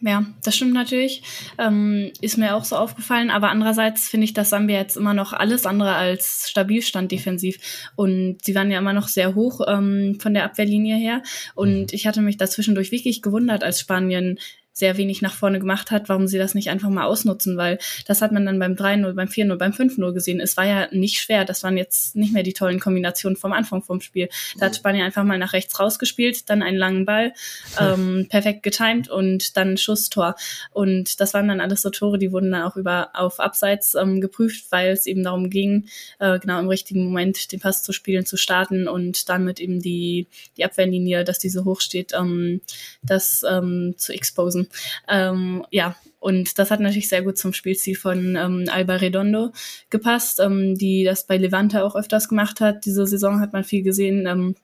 [0.00, 1.22] ja, das stimmt natürlich.
[1.58, 3.30] Ähm, ist mir auch so aufgefallen.
[3.30, 7.90] Aber andererseits finde ich, dass Sambia jetzt immer noch alles andere als stabil stand defensiv.
[7.96, 11.22] Und sie waren ja immer noch sehr hoch ähm, von der Abwehrlinie her.
[11.56, 11.86] Und mhm.
[11.90, 14.38] ich hatte mich dazwischendurch wirklich gewundert, als Spanien
[14.78, 18.22] sehr wenig nach vorne gemacht hat, warum sie das nicht einfach mal ausnutzen, weil das
[18.22, 20.40] hat man dann beim 3-0, beim 4-0, beim 5-0 gesehen.
[20.40, 23.82] Es war ja nicht schwer, das waren jetzt nicht mehr die tollen Kombinationen vom Anfang
[23.82, 24.28] vom Spiel.
[24.58, 27.32] Da hat Spanien einfach mal nach rechts rausgespielt, dann einen langen Ball,
[27.80, 30.36] ähm, perfekt getimed und dann Schusstor.
[30.70, 34.20] Und das waren dann alles so Tore, die wurden dann auch über auf Abseits ähm,
[34.20, 35.88] geprüft, weil es eben darum ging,
[36.20, 39.80] äh, genau im richtigen Moment den Pass zu spielen, zu starten und dann mit eben
[39.80, 42.60] die, die Abwehrlinie, dass diese hoch steht, ähm,
[43.02, 44.67] das ähm, zu exposen.
[45.08, 49.52] Ähm, ja, und das hat natürlich sehr gut zum Spielziel von ähm, Alba Redondo
[49.90, 52.84] gepasst, ähm, die das bei Levante auch öfters gemacht hat.
[52.84, 54.26] Diese Saison hat man viel gesehen.
[54.26, 54.56] Ähm,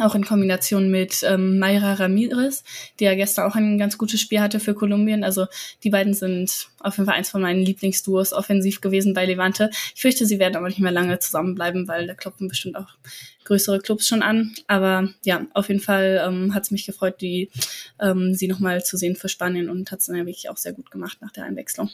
[0.00, 2.64] auch in Kombination mit ähm, Mayra Ramirez,
[2.98, 5.24] die ja gestern auch ein ganz gutes Spiel hatte für Kolumbien.
[5.24, 5.46] Also
[5.82, 9.70] die beiden sind auf jeden Fall eins von meinen Lieblingsduos offensiv gewesen bei Levante.
[9.94, 12.88] Ich fürchte, sie werden aber nicht mehr lange zusammenbleiben, weil da klopfen bestimmt auch
[13.44, 14.54] größere Clubs schon an.
[14.66, 17.50] Aber ja, auf jeden Fall ähm, hat es mich gefreut, die
[18.00, 20.72] ähm, sie nochmal zu sehen für Spanien und hat es dann ja wirklich auch sehr
[20.72, 21.90] gut gemacht nach der Einwechslung.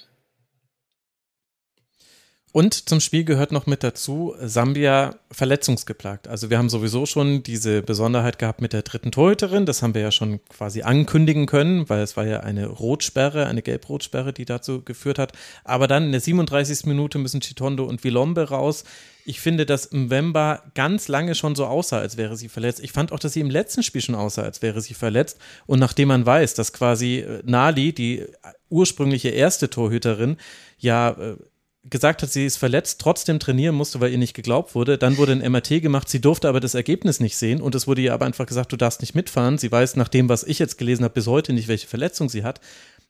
[2.52, 6.28] Und zum Spiel gehört noch mit dazu, Sambia verletzungsgeplagt.
[6.28, 9.64] Also wir haben sowieso schon diese Besonderheit gehabt mit der dritten Torhüterin.
[9.64, 13.62] Das haben wir ja schon quasi ankündigen können, weil es war ja eine Rotsperre, eine
[13.62, 15.32] Gelb-Rotsperre, die dazu geführt hat.
[15.64, 16.84] Aber dann in der 37.
[16.84, 18.84] Minute müssen Chitondo und Vilombe raus.
[19.24, 22.80] Ich finde, dass Mwemba ganz lange schon so aussah, als wäre sie verletzt.
[22.80, 25.38] Ich fand auch, dass sie im letzten Spiel schon aussah, als wäre sie verletzt.
[25.64, 28.26] Und nachdem man weiß, dass quasi äh, Nali, die
[28.68, 30.36] ursprüngliche erste Torhüterin,
[30.78, 31.36] ja äh,
[31.84, 34.98] gesagt hat, sie ist verletzt, trotzdem trainieren musste, weil ihr nicht geglaubt wurde.
[34.98, 38.02] Dann wurde ein MRT gemacht, sie durfte aber das Ergebnis nicht sehen und es wurde
[38.02, 39.58] ihr aber einfach gesagt, du darfst nicht mitfahren.
[39.58, 42.44] Sie weiß nach dem, was ich jetzt gelesen habe, bis heute nicht, welche Verletzung sie
[42.44, 42.60] hat.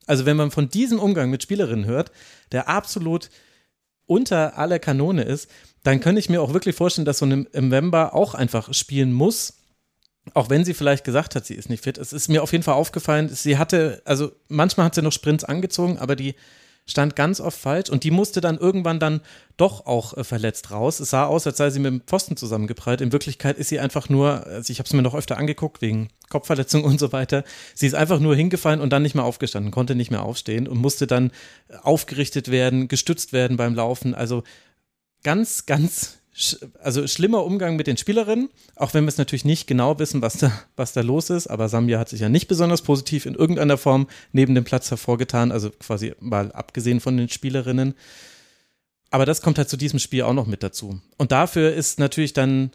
[0.07, 2.11] Also wenn man von diesem Umgang mit Spielerinnen hört,
[2.51, 3.31] der absolut
[4.07, 5.49] unter aller Kanone ist,
[5.83, 9.55] dann könnte ich mir auch wirklich vorstellen, dass so ein November auch einfach spielen muss.
[10.35, 11.99] Auch wenn sie vielleicht gesagt hat, sie ist nicht fit.
[11.99, 15.45] Es ist mir auf jeden Fall aufgefallen, sie hatte, also manchmal hat sie noch Sprints
[15.45, 16.35] angezogen, aber die
[16.87, 19.21] stand ganz oft falsch und die musste dann irgendwann dann
[19.57, 21.01] doch auch äh, verletzt raus.
[21.01, 23.01] Es sah aus, als sei sie mit dem Pfosten zusammengeprallt.
[23.01, 26.09] In Wirklichkeit ist sie einfach nur, also ich habe es mir noch öfter angeguckt wegen
[26.29, 27.45] Kopfverletzung und so weiter.
[27.75, 30.79] Sie ist einfach nur hingefallen und dann nicht mehr aufgestanden, konnte nicht mehr aufstehen und
[30.79, 31.31] musste dann
[31.83, 34.15] aufgerichtet werden, gestützt werden beim Laufen.
[34.15, 34.43] Also
[35.23, 36.22] ganz, ganz
[36.81, 40.39] also schlimmer Umgang mit den Spielerinnen, auch wenn wir es natürlich nicht genau wissen, was
[40.39, 41.47] da, was da los ist.
[41.47, 45.53] Aber Sambia hat sich ja nicht besonders positiv in irgendeiner Form neben dem Platz hervorgetan,
[45.53, 47.95] also quasi mal abgesehen von den Spielerinnen.
[49.11, 51.01] Aber das kommt halt zu diesem Spiel auch noch mit dazu.
[51.19, 52.71] Und dafür ist natürlich dann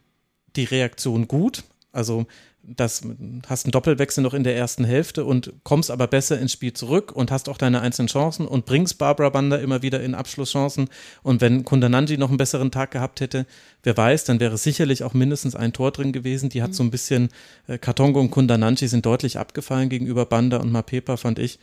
[0.55, 1.63] die Reaktion gut.
[1.91, 2.27] Also
[2.67, 3.01] das
[3.47, 7.13] hast einen Doppelwechsel noch in der ersten Hälfte und kommst aber besser ins Spiel zurück
[7.13, 10.89] und hast auch deine einzelnen Chancen und bringst Barbara Banda immer wieder in Abschlusschancen.
[11.23, 13.45] Und wenn Kundananji noch einen besseren Tag gehabt hätte,
[13.83, 16.49] wer weiß, dann wäre sicherlich auch mindestens ein Tor drin gewesen.
[16.49, 17.29] Die hat so ein bisschen,
[17.67, 21.59] äh, Katongo und Kundananji sind deutlich abgefallen gegenüber Banda und Mapepa, fand ich,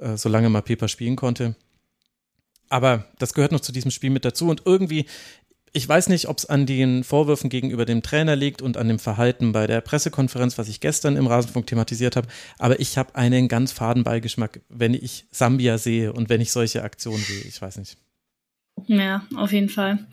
[0.00, 1.56] äh, solange Mapepa spielen konnte.
[2.68, 4.48] Aber das gehört noch zu diesem Spiel mit dazu.
[4.48, 5.04] Und irgendwie
[5.72, 8.98] ich weiß nicht, ob es an den Vorwürfen gegenüber dem Trainer liegt und an dem
[8.98, 13.48] Verhalten bei der Pressekonferenz, was ich gestern im Rasenfunk thematisiert habe, aber ich habe einen
[13.48, 17.42] ganz faden Beigeschmack, wenn ich Sambia sehe und wenn ich solche Aktionen sehe.
[17.42, 17.96] Ich weiß nicht.
[18.86, 20.06] Ja, auf jeden Fall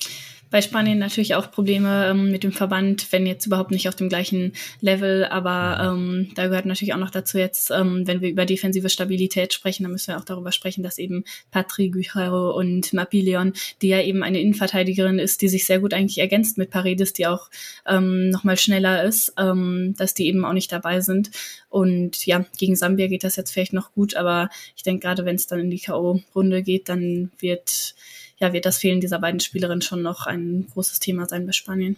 [0.52, 4.10] bei Spanien natürlich auch Probleme ähm, mit dem Verband, wenn jetzt überhaupt nicht auf dem
[4.10, 8.46] gleichen Level, aber ähm, da gehört natürlich auch noch dazu jetzt, ähm, wenn wir über
[8.46, 13.54] defensive Stabilität sprechen, dann müssen wir auch darüber sprechen, dass eben Patri Guerrero und Mapilleon,
[13.82, 17.28] die ja eben eine Innenverteidigerin ist, die sich sehr gut eigentlich ergänzt mit Paredes, die
[17.28, 17.50] auch
[17.88, 21.32] ähm, nochmal schneller ist, ähm, dass die eben auch nicht dabei sind.
[21.70, 25.36] Und ja, gegen Sambia geht das jetzt vielleicht noch gut, aber ich denke gerade, wenn
[25.36, 27.94] es dann in die K.O.-Runde geht, dann wird
[28.40, 31.98] ja, wird das Fehlen dieser beiden Spielerinnen schon noch ein großes Thema sein bei Spanien.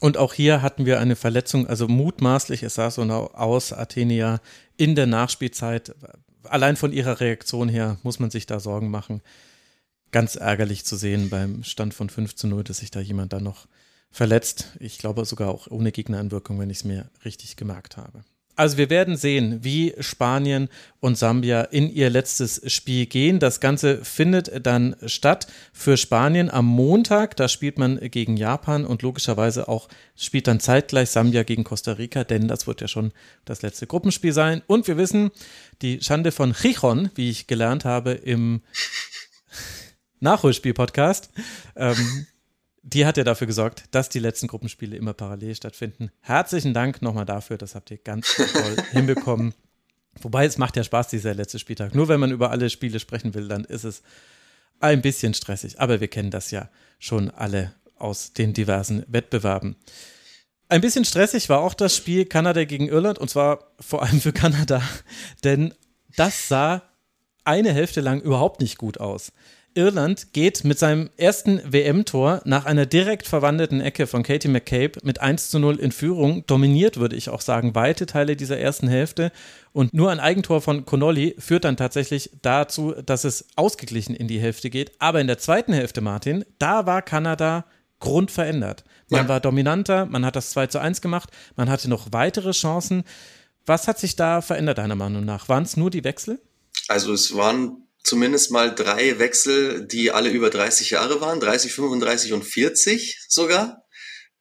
[0.00, 4.40] Und auch hier hatten wir eine Verletzung, also mutmaßlich, es sah so aus, Athenia
[4.76, 5.94] in der Nachspielzeit.
[6.44, 9.22] Allein von ihrer Reaktion her muss man sich da Sorgen machen.
[10.12, 13.42] Ganz ärgerlich zu sehen beim Stand von 5 zu 0, dass sich da jemand dann
[13.42, 13.66] noch
[14.10, 14.76] verletzt.
[14.78, 18.24] Ich glaube sogar auch ohne Gegnereinwirkung, wenn ich es mir richtig gemerkt habe.
[18.58, 20.68] Also wir werden sehen, wie Spanien
[20.98, 23.38] und Sambia in ihr letztes Spiel gehen.
[23.38, 27.36] Das Ganze findet dann statt für Spanien am Montag.
[27.36, 32.24] Da spielt man gegen Japan und logischerweise auch spielt dann zeitgleich Sambia gegen Costa Rica,
[32.24, 33.12] denn das wird ja schon
[33.44, 34.60] das letzte Gruppenspiel sein.
[34.66, 35.30] Und wir wissen,
[35.80, 38.62] die Schande von Chichon, wie ich gelernt habe im
[40.18, 41.30] Nachholspiel-Podcast,
[41.76, 42.26] ähm,
[42.94, 46.10] die hat ja dafür gesorgt, dass die letzten Gruppenspiele immer parallel stattfinden.
[46.20, 49.54] Herzlichen Dank nochmal dafür, das habt ihr ganz toll hinbekommen.
[50.20, 51.94] Wobei es macht ja Spaß, dieser letzte Spieltag.
[51.94, 54.02] Nur wenn man über alle Spiele sprechen will, dann ist es
[54.80, 55.80] ein bisschen stressig.
[55.80, 59.76] Aber wir kennen das ja schon alle aus den diversen Wettbewerben.
[60.70, 64.32] Ein bisschen stressig war auch das Spiel Kanada gegen Irland und zwar vor allem für
[64.32, 64.82] Kanada,
[65.44, 65.74] denn
[66.16, 66.82] das sah
[67.44, 69.32] eine Hälfte lang überhaupt nicht gut aus.
[69.78, 75.20] Irland geht mit seinem ersten WM-Tor nach einer direkt verwandelten Ecke von Katie McCabe mit
[75.20, 79.30] 1 zu 0 in Führung, dominiert, würde ich auch sagen, weite Teile dieser ersten Hälfte.
[79.72, 84.40] Und nur ein Eigentor von Connolly führt dann tatsächlich dazu, dass es ausgeglichen in die
[84.40, 84.90] Hälfte geht.
[84.98, 87.64] Aber in der zweiten Hälfte, Martin, da war Kanada
[88.00, 88.82] grundverändert.
[89.10, 89.28] Man ja.
[89.28, 93.04] war dominanter, man hat das 2 zu 1 gemacht, man hatte noch weitere Chancen.
[93.64, 95.48] Was hat sich da verändert, deiner Meinung nach?
[95.48, 96.40] Waren es nur die Wechsel?
[96.88, 102.32] Also es waren zumindest mal drei Wechsel, die alle über 30 Jahre waren, 30, 35
[102.32, 103.84] und 40 sogar,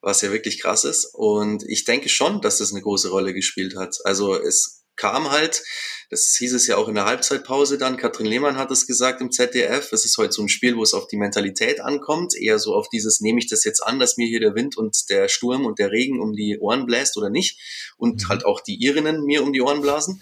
[0.02, 1.06] was ja wirklich krass ist.
[1.14, 3.98] Und ich denke schon, dass das eine große Rolle gespielt hat.
[4.04, 5.64] Also es kam halt,
[6.10, 9.32] das hieß es ja auch in der Halbzeitpause dann, Katrin Lehmann hat es gesagt im
[9.32, 12.74] ZDF, es ist heute so ein Spiel, wo es auf die Mentalität ankommt, eher so
[12.74, 15.66] auf dieses, nehme ich das jetzt an, dass mir hier der Wind und der Sturm
[15.66, 17.60] und der Regen um die Ohren bläst oder nicht
[17.98, 18.30] und mhm.
[18.30, 20.22] halt auch die Irinnen mir um die Ohren blasen.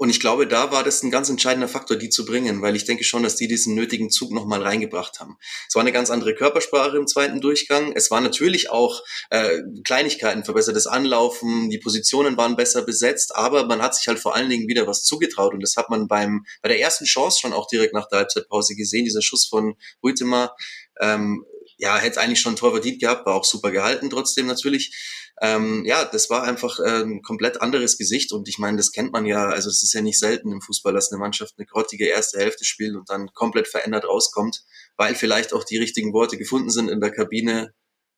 [0.00, 2.86] Und ich glaube, da war das ein ganz entscheidender Faktor, die zu bringen, weil ich
[2.86, 5.36] denke schon, dass die diesen nötigen Zug nochmal reingebracht haben.
[5.68, 7.92] Es war eine ganz andere Körpersprache im zweiten Durchgang.
[7.94, 13.82] Es war natürlich auch äh, Kleinigkeiten, verbessertes Anlaufen, die Positionen waren besser besetzt, aber man
[13.82, 16.70] hat sich halt vor allen Dingen wieder was zugetraut und das hat man beim bei
[16.70, 19.04] der ersten Chance schon auch direkt nach der Halbzeitpause gesehen.
[19.04, 20.56] Dieser Schuss von Huitema,
[20.98, 21.44] ähm,
[21.80, 24.94] ja, hätte eigentlich schon ein Tor verdient gehabt, war auch super gehalten trotzdem natürlich
[25.42, 29.12] ähm, ja, das war einfach äh, ein komplett anderes Gesicht und ich meine, das kennt
[29.12, 32.04] man ja, also es ist ja nicht selten im Fußball, dass eine Mannschaft eine grottige
[32.04, 34.62] erste Hälfte spielt und dann komplett verändert rauskommt,
[34.98, 37.72] weil vielleicht auch die richtigen Worte gefunden sind in der Kabine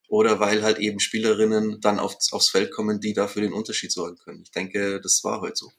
[0.09, 4.17] oder weil halt eben Spielerinnen dann aufs, aufs Feld kommen, die dafür den Unterschied sorgen
[4.17, 4.43] können.
[4.43, 5.71] Ich denke, das war heute so.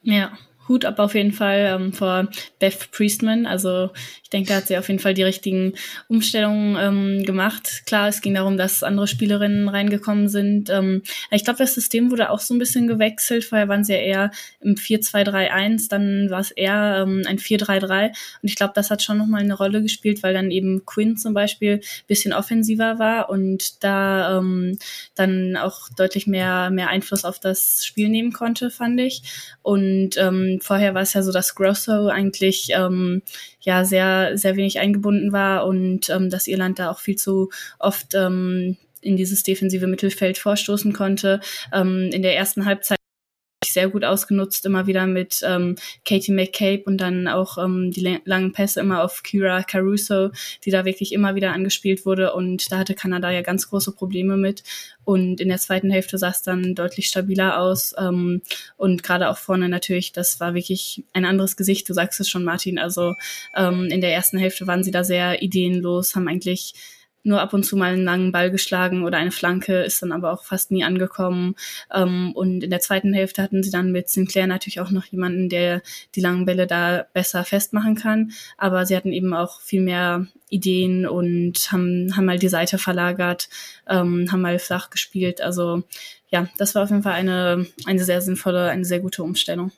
[0.00, 3.46] Ja, Hut ab auf jeden Fall ähm, vor Beth Priestman.
[3.46, 3.90] Also
[4.22, 5.74] ich denke, da hat sie auf jeden Fall die richtigen
[6.08, 7.82] Umstellungen ähm, gemacht.
[7.86, 10.68] Klar, es ging darum, dass andere Spielerinnen reingekommen sind.
[10.70, 13.44] Ähm, ich glaube, das System wurde auch so ein bisschen gewechselt.
[13.44, 18.08] Vorher waren sie ja eher im 4-2-3-1, dann war es eher ähm, ein 4-3-3.
[18.08, 21.34] Und ich glaube, das hat schon nochmal eine Rolle gespielt, weil dann eben Quinn zum
[21.34, 24.78] Beispiel bisschen offensiver war und da ähm,
[25.14, 29.22] dann auch deutlich mehr, mehr Einfluss auf das Spiel nehmen konnte, fand ich.
[29.62, 33.22] Und ähm, vorher war es ja so, dass Grosso eigentlich ähm,
[33.60, 38.14] ja sehr, sehr wenig eingebunden war und ähm, dass Irland da auch viel zu oft
[38.14, 41.40] ähm, in dieses defensive Mittelfeld vorstoßen konnte.
[41.72, 42.98] Ähm, in der ersten Halbzeit
[43.76, 48.52] sehr gut ausgenutzt, immer wieder mit ähm, Katie McCabe und dann auch ähm, die langen
[48.52, 50.30] Pässe immer auf Kira Caruso,
[50.64, 52.32] die da wirklich immer wieder angespielt wurde.
[52.32, 54.64] Und da hatte Kanada ja ganz große Probleme mit.
[55.04, 57.94] Und in der zweiten Hälfte sah es dann deutlich stabiler aus.
[57.98, 58.40] Ähm,
[58.78, 62.44] und gerade auch vorne natürlich, das war wirklich ein anderes Gesicht, du sagst es schon
[62.44, 63.14] Martin, also
[63.54, 66.72] ähm, in der ersten Hälfte waren sie da sehr ideenlos, haben eigentlich
[67.26, 70.32] nur ab und zu mal einen langen Ball geschlagen oder eine Flanke, ist dann aber
[70.32, 71.56] auch fast nie angekommen.
[71.92, 75.48] Ähm, und in der zweiten Hälfte hatten sie dann mit Sinclair natürlich auch noch jemanden,
[75.48, 75.82] der
[76.14, 78.32] die langen Bälle da besser festmachen kann.
[78.56, 83.48] Aber sie hatten eben auch viel mehr Ideen und haben, haben mal die Seite verlagert,
[83.88, 85.40] ähm, haben mal flach gespielt.
[85.40, 85.82] Also
[86.30, 89.72] ja, das war auf jeden Fall eine, eine sehr sinnvolle, eine sehr gute Umstellung.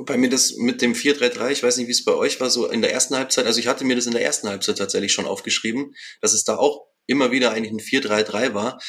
[0.00, 2.66] Wobei mir das mit dem 4-3-3, ich weiß nicht, wie es bei euch war, so
[2.66, 5.26] in der ersten Halbzeit, also ich hatte mir das in der ersten Halbzeit tatsächlich schon
[5.26, 8.80] aufgeschrieben, dass es da auch immer wieder eigentlich ein 4-3-3 war.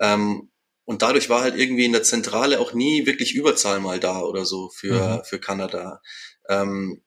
[0.00, 0.50] Ähm,
[0.84, 4.44] und dadurch war halt irgendwie in der Zentrale auch nie wirklich Überzahl mal da oder
[4.44, 5.24] so für, mhm.
[5.24, 6.00] für Kanada.
[6.48, 7.04] Ähm,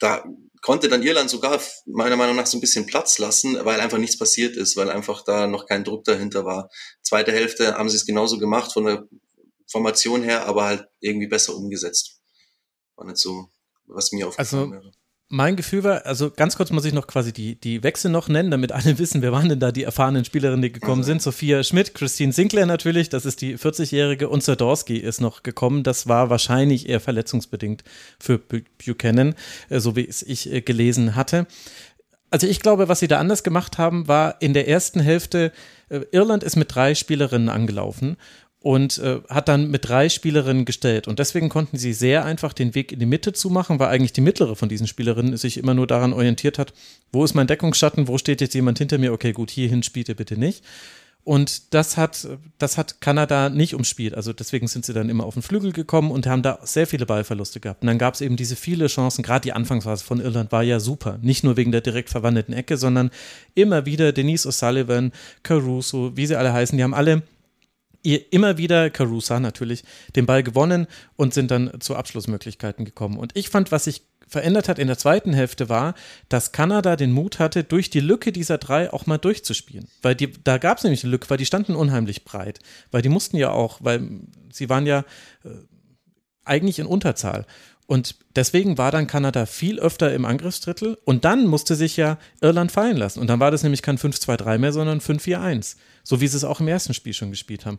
[0.00, 0.24] da
[0.60, 4.18] konnte dann Irland sogar meiner Meinung nach so ein bisschen Platz lassen, weil einfach nichts
[4.18, 6.68] passiert ist, weil einfach da noch kein Druck dahinter war.
[7.04, 9.04] Zweite Hälfte haben sie es genauso gemacht von der
[9.70, 12.19] Formation her, aber halt irgendwie besser umgesetzt
[13.00, 13.48] war nicht so,
[13.86, 14.92] was mir aufgefallen also, wäre.
[15.32, 18.50] Mein Gefühl war, also ganz kurz muss ich noch quasi die, die Wechsel noch nennen,
[18.50, 21.06] damit alle wissen, wer waren denn da die erfahrenen Spielerinnen, die gekommen mhm.
[21.06, 21.22] sind.
[21.22, 25.82] Sophia Schmidt, Christine Sinclair natürlich, das ist die 40-Jährige und Sadorski ist noch gekommen.
[25.82, 27.84] Das war wahrscheinlich eher verletzungsbedingt
[28.18, 29.34] für Buchanan,
[29.68, 31.46] äh, so wie es ich äh, gelesen hatte.
[32.32, 35.52] Also ich glaube, was sie da anders gemacht haben, war in der ersten Hälfte,
[35.88, 38.16] äh, Irland ist mit drei Spielerinnen angelaufen
[38.62, 41.08] und äh, hat dann mit drei Spielerinnen gestellt.
[41.08, 44.12] Und deswegen konnten sie sehr einfach den Weg in die Mitte zu machen, weil eigentlich
[44.12, 46.74] die mittlere von diesen Spielerinnen sich immer nur daran orientiert hat,
[47.10, 50.16] wo ist mein Deckungsschatten, wo steht jetzt jemand hinter mir, okay, gut, hierhin spielt ihr
[50.16, 50.62] bitte nicht.
[51.22, 52.26] Und das hat,
[52.58, 54.14] das hat Kanada nicht umspielt.
[54.14, 57.04] Also deswegen sind sie dann immer auf den Flügel gekommen und haben da sehr viele
[57.04, 57.82] Ballverluste gehabt.
[57.82, 60.80] Und dann gab es eben diese viele Chancen, gerade die Anfangsphase von Irland war ja
[60.80, 61.18] super.
[61.22, 63.10] Nicht nur wegen der direkt verwandelten Ecke, sondern
[63.54, 67.22] immer wieder Denise O'Sullivan, Caruso, wie sie alle heißen, die haben alle
[68.02, 69.84] ihr immer wieder, Carusa natürlich,
[70.16, 70.86] den Ball gewonnen
[71.16, 73.18] und sind dann zu Abschlussmöglichkeiten gekommen.
[73.18, 75.94] Und ich fand, was sich verändert hat in der zweiten Hälfte war,
[76.28, 79.88] dass Kanada den Mut hatte, durch die Lücke dieser drei auch mal durchzuspielen.
[80.02, 82.60] Weil die, da gab es nämlich eine Lücke, weil die standen unheimlich breit.
[82.92, 84.08] Weil die mussten ja auch, weil
[84.52, 85.00] sie waren ja
[85.44, 85.48] äh,
[86.44, 87.44] eigentlich in Unterzahl.
[87.90, 92.70] Und deswegen war dann Kanada viel öfter im Angriffsdrittel und dann musste sich ja Irland
[92.70, 93.18] fallen lassen.
[93.18, 95.74] Und dann war das nämlich kein 5-2-3 mehr, sondern 5-4-1.
[96.10, 97.78] So wie sie es auch im ersten Spiel schon gespielt haben.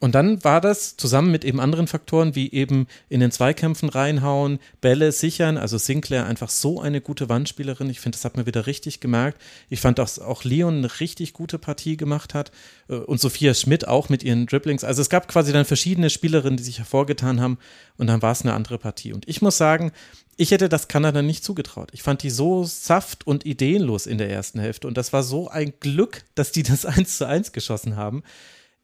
[0.00, 4.60] Und dann war das zusammen mit eben anderen Faktoren wie eben in den Zweikämpfen reinhauen,
[4.80, 5.56] Bälle sichern.
[5.56, 7.90] Also Sinclair einfach so eine gute Wandspielerin.
[7.90, 9.40] Ich finde, das hat man wieder richtig gemerkt.
[9.68, 12.52] Ich fand auch, auch Leon eine richtig gute Partie gemacht hat
[12.88, 14.84] äh, und Sophia Schmidt auch mit ihren Dribblings.
[14.84, 17.58] Also es gab quasi dann verschiedene Spielerinnen, die sich hervorgetan haben
[17.96, 19.12] und dann war es eine andere Partie.
[19.12, 19.90] Und ich muss sagen,
[20.36, 21.88] ich hätte das Kanada nicht zugetraut.
[21.92, 25.48] Ich fand die so saft- und ideenlos in der ersten Hälfte und das war so
[25.48, 28.22] ein Glück, dass die das 1 zu 1 geschossen haben.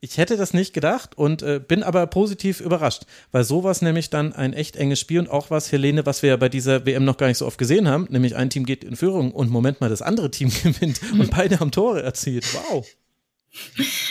[0.04, 4.34] Ich hätte das nicht gedacht und äh, bin aber positiv überrascht, weil sowas nämlich dann
[4.34, 7.16] ein echt enges Spiel und auch was, Helene, was wir ja bei dieser WM noch
[7.16, 9.88] gar nicht so oft gesehen haben, nämlich ein Team geht in Führung und Moment mal,
[9.88, 12.44] das andere Team gewinnt und beide haben Tore erzielt.
[12.52, 12.86] Wow.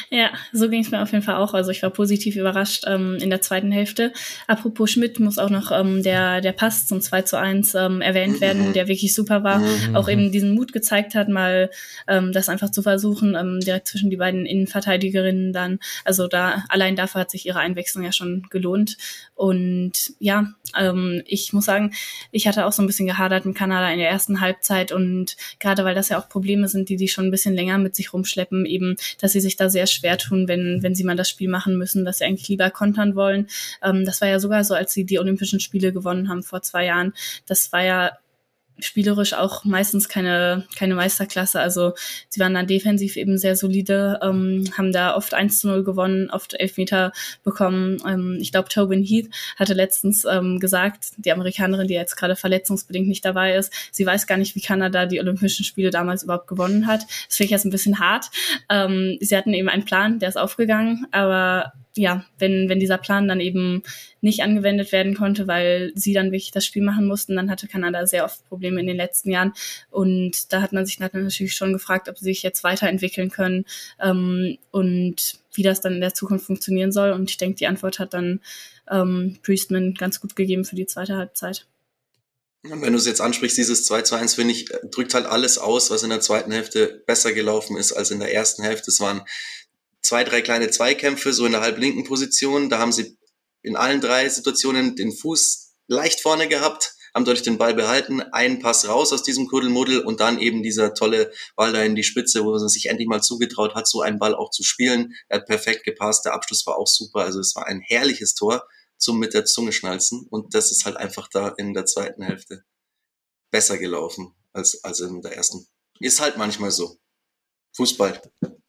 [0.10, 1.54] Ja, so ging es mir auf jeden Fall auch.
[1.54, 4.14] Also ich war positiv überrascht ähm, in der zweiten Hälfte.
[4.48, 8.40] Apropos Schmidt muss auch noch ähm, der, der Pass zum 2 zu 1 ähm, erwähnt
[8.40, 9.60] werden, der wirklich super war.
[9.60, 9.96] Mhm.
[9.96, 11.70] Auch eben diesen Mut gezeigt hat, mal
[12.08, 15.80] ähm, das einfach zu versuchen, ähm, direkt zwischen die beiden Innenverteidigerinnen dann.
[16.06, 18.98] Also da allein dafür hat sich ihre Einwechslung ja schon gelohnt.
[19.36, 21.94] Und ja, ähm, ich muss sagen,
[22.32, 25.84] ich hatte auch so ein bisschen gehadert mit Kanada in der ersten Halbzeit und gerade
[25.86, 28.66] weil das ja auch Probleme sind, die die schon ein bisschen länger mit sich rumschleppen,
[28.66, 31.78] eben, dass sie sich da sehr schwer tun, wenn, wenn sie mal das Spiel machen
[31.78, 33.48] müssen, dass sie eigentlich lieber kontern wollen.
[33.82, 36.86] Ähm, das war ja sogar so, als sie die Olympischen Spiele gewonnen haben vor zwei
[36.86, 37.14] Jahren.
[37.46, 38.12] Das war ja
[38.80, 41.60] spielerisch auch meistens keine, keine Meisterklasse.
[41.60, 41.94] Also
[42.30, 46.30] sie waren dann defensiv eben sehr solide, ähm, haben da oft 1 zu 0 gewonnen,
[46.30, 47.12] oft Elfmeter
[47.44, 47.98] bekommen.
[48.08, 53.08] Ähm, ich glaube, Tobin Heath hatte letztens ähm, gesagt, die Amerikanerin, die jetzt gerade verletzungsbedingt
[53.08, 56.88] nicht dabei ist, sie weiß gar nicht, wie Kanada die Olympischen Spiele damals überhaupt gewonnen
[56.88, 57.04] hat.
[57.28, 58.32] Das finde ich jetzt ein bisschen hart.
[58.70, 63.28] Ähm, sie hatten eben einen Plan, der ist aufgegangen, aber ja, wenn, wenn dieser Plan
[63.28, 63.84] dann eben
[64.22, 68.08] nicht angewendet werden konnte, weil sie dann wirklich das Spiel machen mussten, dann hatte Kanada
[68.08, 69.54] sehr oft Probleme in den letzten Jahren.
[69.92, 73.66] Und da hat man sich natürlich schon gefragt, ob sie sich jetzt weiterentwickeln können
[74.02, 77.12] ähm, und wie das dann in der Zukunft funktionieren soll.
[77.12, 78.42] Und ich denke, die Antwort hat dann
[78.90, 81.68] ähm, Priestman ganz gut gegeben für die zweite Halbzeit.
[82.66, 85.92] Wenn du es jetzt ansprichst, dieses 2 zu 1, finde ich, drückt halt alles aus,
[85.92, 88.90] was in der zweiten Hälfte besser gelaufen ist als in der ersten Hälfte.
[88.90, 89.22] Es waren
[90.04, 92.70] zwei, drei kleine Zweikämpfe, so in der halblinken Position.
[92.70, 93.18] Da haben sie
[93.64, 98.60] in allen drei Situationen den Fuß leicht vorne gehabt, haben dadurch den Ball behalten, einen
[98.60, 102.44] Pass raus aus diesem Kuddelmuddel und dann eben dieser tolle Ball da in die Spitze,
[102.44, 105.14] wo man sich endlich mal zugetraut hat, so einen Ball auch zu spielen.
[105.30, 108.64] Er hat perfekt gepasst, der Abschluss war auch super, also es war ein herrliches Tor
[108.98, 112.64] zum mit der Zunge schnalzen und das ist halt einfach da in der zweiten Hälfte
[113.52, 115.68] besser gelaufen als, als in der ersten.
[116.00, 116.98] Ist halt manchmal so.
[117.76, 118.22] Fußball.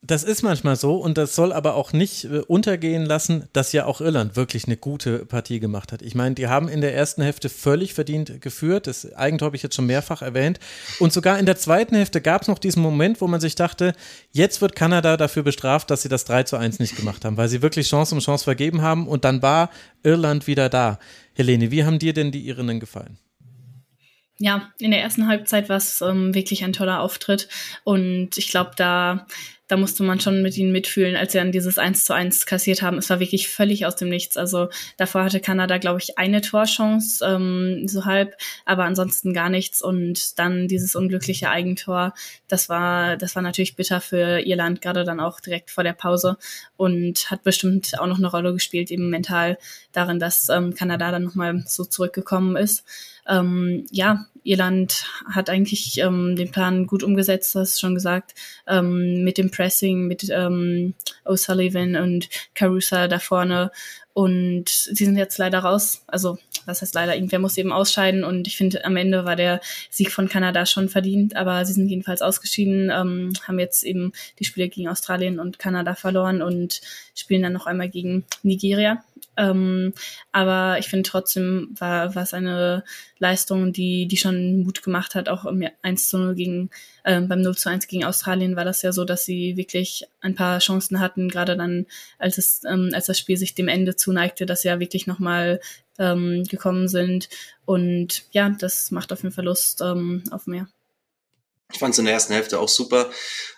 [0.07, 3.87] Das ist manchmal so und das soll aber auch nicht äh, untergehen lassen, dass ja
[3.87, 6.03] auch Irland wirklich eine gute Partie gemacht hat.
[6.03, 8.87] Ich meine, die haben in der ersten Hälfte völlig verdient geführt.
[8.87, 10.61] Das Eigentor habe ich jetzt schon mehrfach erwähnt.
[10.99, 13.95] Und sogar in der zweiten Hälfte gab es noch diesen Moment, wo man sich dachte,
[14.31, 17.49] jetzt wird Kanada dafür bestraft, dass sie das 3 zu 1 nicht gemacht haben, weil
[17.49, 19.71] sie wirklich Chance um Chance vergeben haben und dann war
[20.03, 20.99] Irland wieder da.
[21.33, 23.19] Helene, wie haben dir denn die Irinnen gefallen?
[24.39, 27.49] ja, in der ersten Halbzeit war es ähm, wirklich ein toller Auftritt
[27.85, 29.27] und ich glaube, da
[29.67, 32.83] da musste man schon mit ihnen mitfühlen, als sie dann dieses 1 zu 1 kassiert
[32.83, 32.99] haben.
[32.99, 34.37] Es war wirklich völlig aus dem Nichts.
[34.37, 39.81] Also davor hatte Kanada, glaube ich, eine Torchance, ähm, so halb, aber ansonsten gar nichts.
[39.81, 42.13] Und dann dieses unglückliche Eigentor,
[42.47, 46.37] das war, das war natürlich bitter für Irland, gerade dann auch direkt vor der Pause
[46.77, 49.57] und hat bestimmt auch noch eine Rolle gespielt, eben mental
[49.93, 52.85] darin, dass ähm, Kanada dann nochmal so zurückgekommen ist.
[53.27, 58.35] Ähm, ja, Irland hat eigentlich ähm, den Plan gut umgesetzt, hast schon gesagt,
[58.67, 63.71] ähm, mit dem Pressing, mit ähm, O'Sullivan und Carusa da vorne.
[64.15, 66.05] Und sie sind jetzt leider raus.
[66.07, 67.17] Also, was heißt leider?
[67.17, 68.23] Irgendwer muss eben ausscheiden.
[68.23, 71.35] Und ich finde, am Ende war der Sieg von Kanada schon verdient.
[71.35, 75.97] Aber sie sind jedenfalls ausgeschieden, ähm, haben jetzt eben die Spiele gegen Australien und Kanada
[75.97, 76.81] verloren und
[77.17, 79.03] spielen dann noch einmal gegen Nigeria.
[79.37, 79.93] Ähm,
[80.33, 82.85] aber ich finde trotzdem war, war es eine
[83.19, 86.71] Leistung, die, die schon Mut gemacht hat, auch im 1 zu 0 gegen,
[87.05, 90.35] äh, beim 0 zu 1 gegen Australien war das ja so, dass sie wirklich ein
[90.35, 91.87] paar Chancen hatten, gerade dann,
[92.19, 95.61] als es, ähm, als das Spiel sich dem Ende zuneigte, dass sie ja wirklich nochmal
[95.99, 97.29] ähm, gekommen sind.
[97.65, 100.69] Und ja, das macht auf jeden Fall Lust ähm, auf mehr.
[101.73, 103.11] Ich fand es in der ersten Hälfte auch super.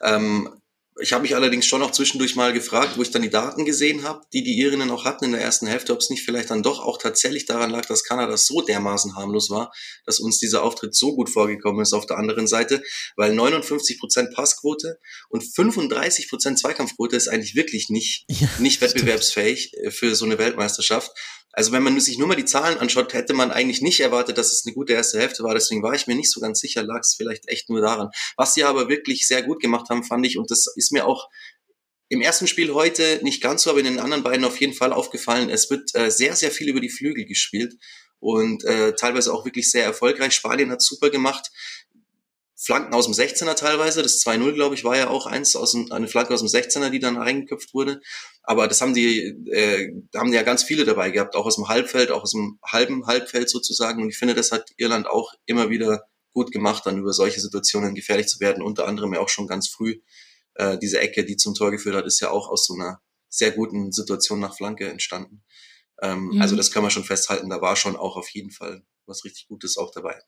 [0.02, 0.50] Ähm,
[1.00, 4.02] ich habe mich allerdings schon noch zwischendurch mal gefragt, wo ich dann die Daten gesehen
[4.02, 6.62] habe, die die Irinnen auch hatten in der ersten Hälfte, ob es nicht vielleicht dann
[6.62, 9.72] doch auch tatsächlich daran lag, dass Kanada so dermaßen harmlos war,
[10.06, 12.82] dass uns dieser Auftritt so gut vorgekommen ist auf der anderen Seite,
[13.16, 19.72] weil 59 Prozent Passquote und 35 Prozent Zweikampfquote ist eigentlich wirklich nicht, ja, nicht wettbewerbsfähig
[19.74, 19.94] stimmt.
[19.94, 21.10] für so eine Weltmeisterschaft.
[21.56, 24.52] Also wenn man sich nur mal die Zahlen anschaut, hätte man eigentlich nicht erwartet, dass
[24.52, 25.54] es eine gute erste Hälfte war.
[25.54, 28.10] Deswegen war ich mir nicht so ganz sicher, lag es vielleicht echt nur daran.
[28.36, 31.30] Was sie aber wirklich sehr gut gemacht haben, fand ich, und das ist mir auch
[32.10, 34.92] im ersten Spiel heute nicht ganz so, aber in den anderen beiden auf jeden Fall
[34.92, 35.48] aufgefallen.
[35.48, 37.74] Es wird äh, sehr, sehr viel über die Flügel gespielt
[38.20, 40.34] und äh, teilweise auch wirklich sehr erfolgreich.
[40.34, 41.50] Spanien hat super gemacht.
[42.58, 45.92] Flanken aus dem 16er teilweise, das 2-0, glaube ich, war ja auch eins aus dem,
[45.92, 48.00] eine Flanke aus dem 16er, die dann eingeköpft wurde.
[48.42, 51.56] Aber das haben die, äh, da haben die ja ganz viele dabei gehabt, auch aus
[51.56, 54.02] dem Halbfeld, auch aus dem halben Halbfeld sozusagen.
[54.02, 57.94] Und ich finde, das hat Irland auch immer wieder gut gemacht, dann über solche Situationen
[57.94, 58.62] gefährlich zu werden.
[58.62, 60.00] Unter anderem ja auch schon ganz früh
[60.54, 63.50] äh, diese Ecke, die zum Tor geführt hat, ist ja auch aus so einer sehr
[63.50, 65.42] guten Situation nach Flanke entstanden.
[66.00, 66.40] Ähm, mhm.
[66.40, 69.46] Also das kann man schon festhalten, da war schon auch auf jeden Fall was richtig
[69.48, 70.20] Gutes auch dabei.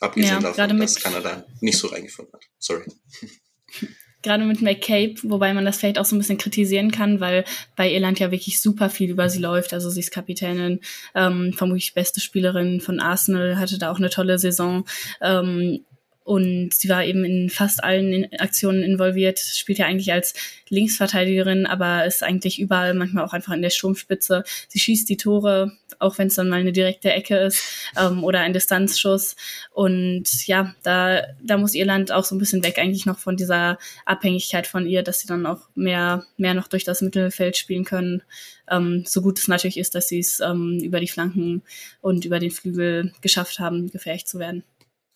[0.00, 2.42] Abgesehen ja, davon, dass Kanada nicht so reingefunden hat.
[2.58, 2.84] Sorry.
[4.22, 7.44] Gerade mit McCabe, wobei man das vielleicht auch so ein bisschen kritisieren kann, weil
[7.76, 9.74] bei Irland ja wirklich super viel über sie läuft.
[9.74, 10.80] Also sie ist Kapitänin,
[11.14, 14.86] ähm, vermutlich beste Spielerin von Arsenal, hatte da auch eine tolle Saison.
[15.20, 15.84] Ähm,
[16.24, 20.32] und sie war eben in fast allen Aktionen involviert, spielt ja eigentlich als
[20.70, 24.42] Linksverteidigerin, aber ist eigentlich überall, manchmal auch einfach in der Sturmspitze.
[24.68, 27.62] Sie schießt die Tore, auch wenn es dann mal eine direkte Ecke ist
[28.00, 29.36] ähm, oder ein Distanzschuss.
[29.70, 33.78] Und ja, da, da muss Irland auch so ein bisschen weg eigentlich noch von dieser
[34.06, 38.22] Abhängigkeit von ihr, dass sie dann auch mehr, mehr noch durch das Mittelfeld spielen können.
[38.70, 41.62] Ähm, so gut es natürlich ist, dass sie es ähm, über die Flanken
[42.00, 44.64] und über den Flügel geschafft haben, gefährlich zu werden.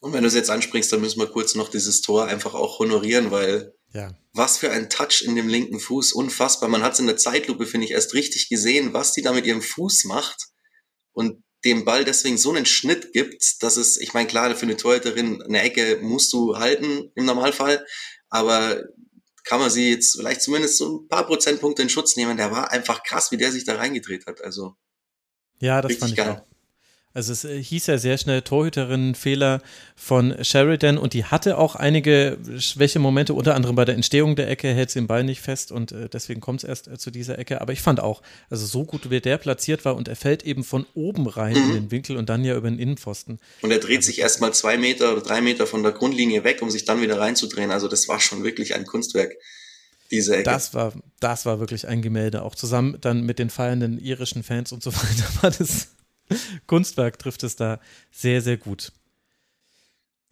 [0.01, 2.79] Und wenn du es jetzt ansprichst, dann müssen wir kurz noch dieses Tor einfach auch
[2.79, 4.13] honorieren, weil ja.
[4.33, 6.69] was für ein Touch in dem linken Fuß, unfassbar.
[6.69, 9.47] Man hat es in der Zeitlupe, finde ich, erst richtig gesehen, was die da mit
[9.47, 10.49] ihrem Fuß macht
[11.13, 14.77] und dem Ball deswegen so einen Schnitt gibt, dass es, ich meine, klar, für eine
[14.77, 17.85] Torhüterin eine Ecke musst du halten im Normalfall,
[18.29, 18.85] aber
[19.45, 22.37] kann man sie jetzt vielleicht zumindest so ein paar Prozentpunkte in Schutz nehmen.
[22.37, 24.45] Der war einfach krass, wie der sich da reingedreht hat.
[24.45, 24.77] Also
[25.59, 26.31] ja, das fand ich geil.
[26.31, 26.58] auch.
[27.15, 29.63] Also es äh, hieß ja sehr schnell Torhüterinnenfehler
[29.97, 34.69] von Sheridan und die hatte auch einige Schwächemomente, unter anderem bei der Entstehung der Ecke
[34.69, 37.39] hält sie den Ball nicht fest und äh, deswegen kommt es erst äh, zu dieser
[37.39, 37.61] Ecke.
[37.61, 40.65] Aber ich fand auch, also so gut wie der platziert war und er fällt eben
[40.65, 41.63] von oben rein mhm.
[41.63, 43.41] in den Winkel und dann ja über den Innenpfosten.
[43.63, 46.63] Und er dreht also, sich erstmal zwei Meter oder drei Meter von der Grundlinie weg,
[46.63, 47.71] um sich dann wieder reinzudrehen.
[47.71, 49.35] Also das war schon wirklich ein Kunstwerk.
[50.11, 50.45] Diese Ecke.
[50.45, 54.73] Das war, das war wirklich ein Gemälde, auch zusammen dann mit den feiernden irischen Fans
[54.73, 55.89] und so weiter war das
[56.67, 58.93] Kunstwerk trifft es da sehr, sehr gut.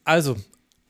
[0.04, 0.36] Also,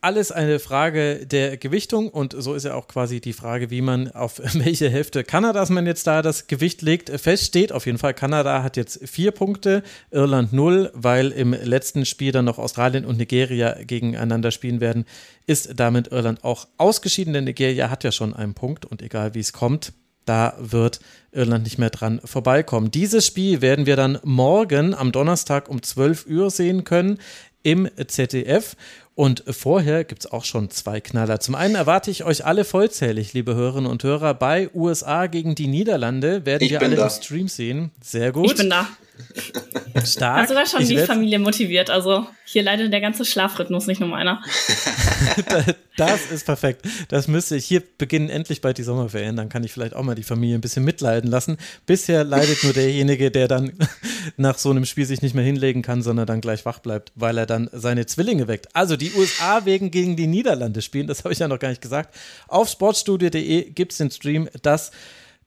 [0.07, 4.11] alles eine Frage der Gewichtung und so ist ja auch quasi die Frage, wie man
[4.13, 7.11] auf welche Hälfte Kanadas man jetzt da das Gewicht legt.
[7.11, 9.83] Fest steht auf jeden Fall, Kanada hat jetzt vier Punkte,
[10.13, 15.07] Irland null, weil im letzten Spiel dann noch Australien und Nigeria gegeneinander spielen werden,
[15.47, 19.41] ist damit Irland auch ausgeschieden, denn Nigeria hat ja schon einen Punkt und egal wie
[19.41, 19.93] es kommt,
[20.27, 21.01] da wird
[21.33, 22.91] Irland nicht mehr dran vorbeikommen.
[22.91, 27.19] Dieses Spiel werden wir dann morgen am Donnerstag um 12 Uhr sehen können
[27.63, 28.77] im ZDF.
[29.15, 31.41] Und vorher gibt es auch schon zwei Knaller.
[31.41, 34.35] Zum einen erwarte ich euch alle vollzählig, liebe Hörerinnen und Hörer.
[34.35, 37.05] Bei USA gegen die Niederlande werden ich wir alle da.
[37.05, 37.93] im Stream sehen.
[38.03, 38.51] Sehr gut.
[38.51, 38.87] Ich bin da.
[40.05, 40.43] Stark.
[40.43, 41.91] Hast sogar schon ich die Familie motiviert.
[41.91, 44.43] Also hier leidet der ganze Schlafrhythmus, nicht nur meiner.
[45.97, 46.87] das ist perfekt.
[47.09, 47.65] Das müsste ich.
[47.65, 49.37] Hier beginnen endlich bald die Sommerferien.
[49.37, 51.57] Dann kann ich vielleicht auch mal die Familie ein bisschen mitleiden lassen.
[51.87, 53.73] Bisher leidet nur derjenige, der dann
[54.37, 57.39] nach so einem Spiel sich nicht mehr hinlegen kann, sondern dann gleich wach bleibt, weil
[57.39, 58.75] er dann seine Zwillinge weckt.
[58.75, 61.07] Also die USA wegen gegen die Niederlande spielen.
[61.07, 62.15] Das habe ich ja noch gar nicht gesagt.
[62.49, 64.49] Auf sportstudio.de gibt es den Stream.
[64.63, 64.93] Das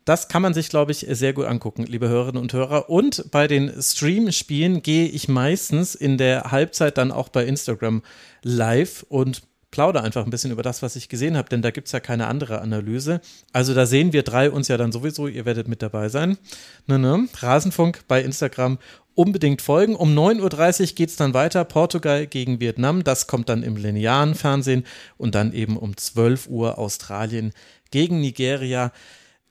[0.05, 2.89] das kann man sich, glaube ich, sehr gut angucken, liebe Hörerinnen und Hörer.
[2.89, 8.01] Und bei den Stream-Spielen gehe ich meistens in der Halbzeit dann auch bei Instagram
[8.43, 11.87] live und plaudere einfach ein bisschen über das, was ich gesehen habe, denn da gibt
[11.87, 13.21] es ja keine andere Analyse.
[13.53, 16.37] Also da sehen wir drei uns ja dann sowieso, ihr werdet mit dabei sein.
[16.87, 17.27] Ne, ne?
[17.37, 18.79] Rasenfunk bei Instagram
[19.13, 19.95] unbedingt folgen.
[19.95, 24.33] Um 9.30 Uhr geht es dann weiter, Portugal gegen Vietnam, das kommt dann im linearen
[24.33, 24.85] Fernsehen
[25.17, 27.51] und dann eben um 12 Uhr Australien
[27.91, 28.91] gegen Nigeria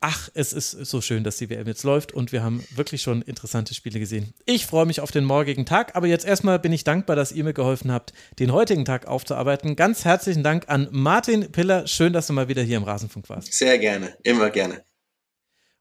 [0.01, 3.23] ach, es ist so schön, dass die WM jetzt läuft und wir haben wirklich schon
[3.23, 4.33] interessante Spiele gesehen.
[4.47, 7.45] Ich freue mich auf den morgigen Tag, aber jetzt erstmal bin ich dankbar, dass ihr
[7.45, 9.77] mir geholfen habt, den heutigen Tag aufzuarbeiten.
[9.77, 11.87] Ganz herzlichen Dank an Martin Piller.
[11.87, 13.53] Schön, dass du mal wieder hier im Rasenfunk warst.
[13.53, 14.85] Sehr gerne, immer gerne.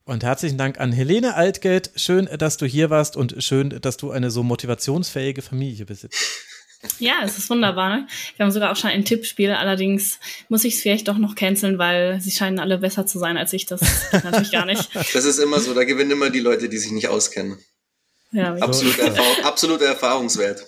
[0.03, 1.91] Und herzlichen Dank an Helene Altgeld.
[1.95, 6.17] Schön, dass du hier warst und schön, dass du eine so motivationsfähige Familie besitzt.
[6.99, 7.89] Ja, es ist wunderbar.
[7.89, 8.07] Ne?
[8.35, 9.51] Wir haben sogar auch schon ein Tippspiel.
[9.51, 13.37] Allerdings muss ich es vielleicht doch noch canceln, weil sie scheinen alle besser zu sein
[13.37, 13.65] als ich.
[13.65, 14.89] Das natürlich gar nicht.
[15.13, 15.73] Das ist immer so.
[15.73, 17.57] Da gewinnen immer die Leute, die sich nicht auskennen.
[18.31, 20.65] Ja, Absolut Erfahrung, absoluter Erfahrungswert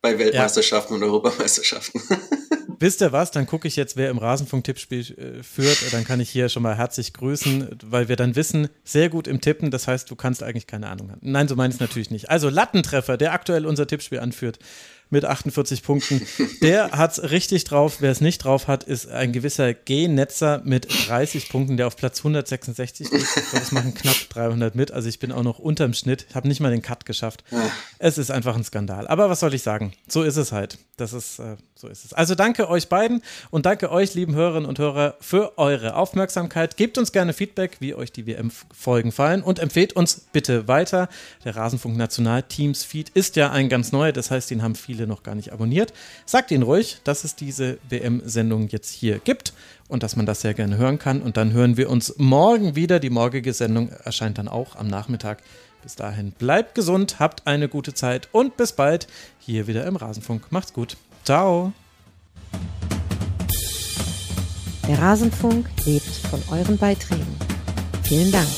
[0.00, 0.96] bei Weltmeisterschaften ja.
[0.98, 2.00] und Europameisterschaften.
[2.78, 3.30] Wisst ihr was?
[3.30, 5.92] Dann gucke ich jetzt, wer im Rasenfunk-Tippspiel äh, führt.
[5.92, 9.40] Dann kann ich hier schon mal herzlich grüßen, weil wir dann wissen, sehr gut im
[9.40, 9.70] Tippen.
[9.70, 11.20] Das heißt, du kannst eigentlich keine Ahnung haben.
[11.22, 12.28] Nein, so meine ich es natürlich nicht.
[12.28, 14.58] Also Lattentreffer, der aktuell unser Tippspiel anführt,
[15.10, 16.26] mit 48 Punkten.
[16.62, 17.98] Der hat es richtig drauf.
[18.00, 22.18] Wer es nicht drauf hat, ist ein gewisser G-Netzer mit 30 Punkten, der auf Platz
[22.18, 23.26] 166 liegt.
[23.52, 24.90] Das machen knapp 300 mit.
[24.90, 26.26] Also ich bin auch noch unterm Schnitt.
[26.28, 27.44] Ich habe nicht mal den Cut geschafft.
[27.98, 29.06] Es ist einfach ein Skandal.
[29.08, 29.92] Aber was soll ich sagen?
[30.08, 30.78] So ist es halt.
[30.96, 32.12] Das ist, äh, so ist es.
[32.14, 36.78] Also danke euch beiden und danke euch, lieben Hörerinnen und Hörer, für eure Aufmerksamkeit.
[36.78, 41.08] Gebt uns gerne Feedback, wie euch die WM-Folgen fallen und empfehlt uns bitte weiter.
[41.44, 45.06] Der Rasenfunk National Teams Feed ist ja ein ganz neuer, das heißt, den haben viele
[45.06, 45.92] noch gar nicht abonniert.
[46.24, 49.52] Sagt ihnen ruhig, dass es diese WM-Sendung jetzt hier gibt
[49.88, 51.20] und dass man das sehr gerne hören kann.
[51.22, 52.98] Und dann hören wir uns morgen wieder.
[52.98, 55.42] Die morgige Sendung erscheint dann auch am Nachmittag.
[55.82, 59.06] Bis dahin bleibt gesund, habt eine gute Zeit und bis bald
[59.38, 60.50] hier wieder im Rasenfunk.
[60.50, 60.96] Macht's gut.
[61.24, 61.72] Ciao.
[64.88, 67.36] Der Rasenfunk lebt von euren Beiträgen.
[68.02, 68.48] Vielen Dank.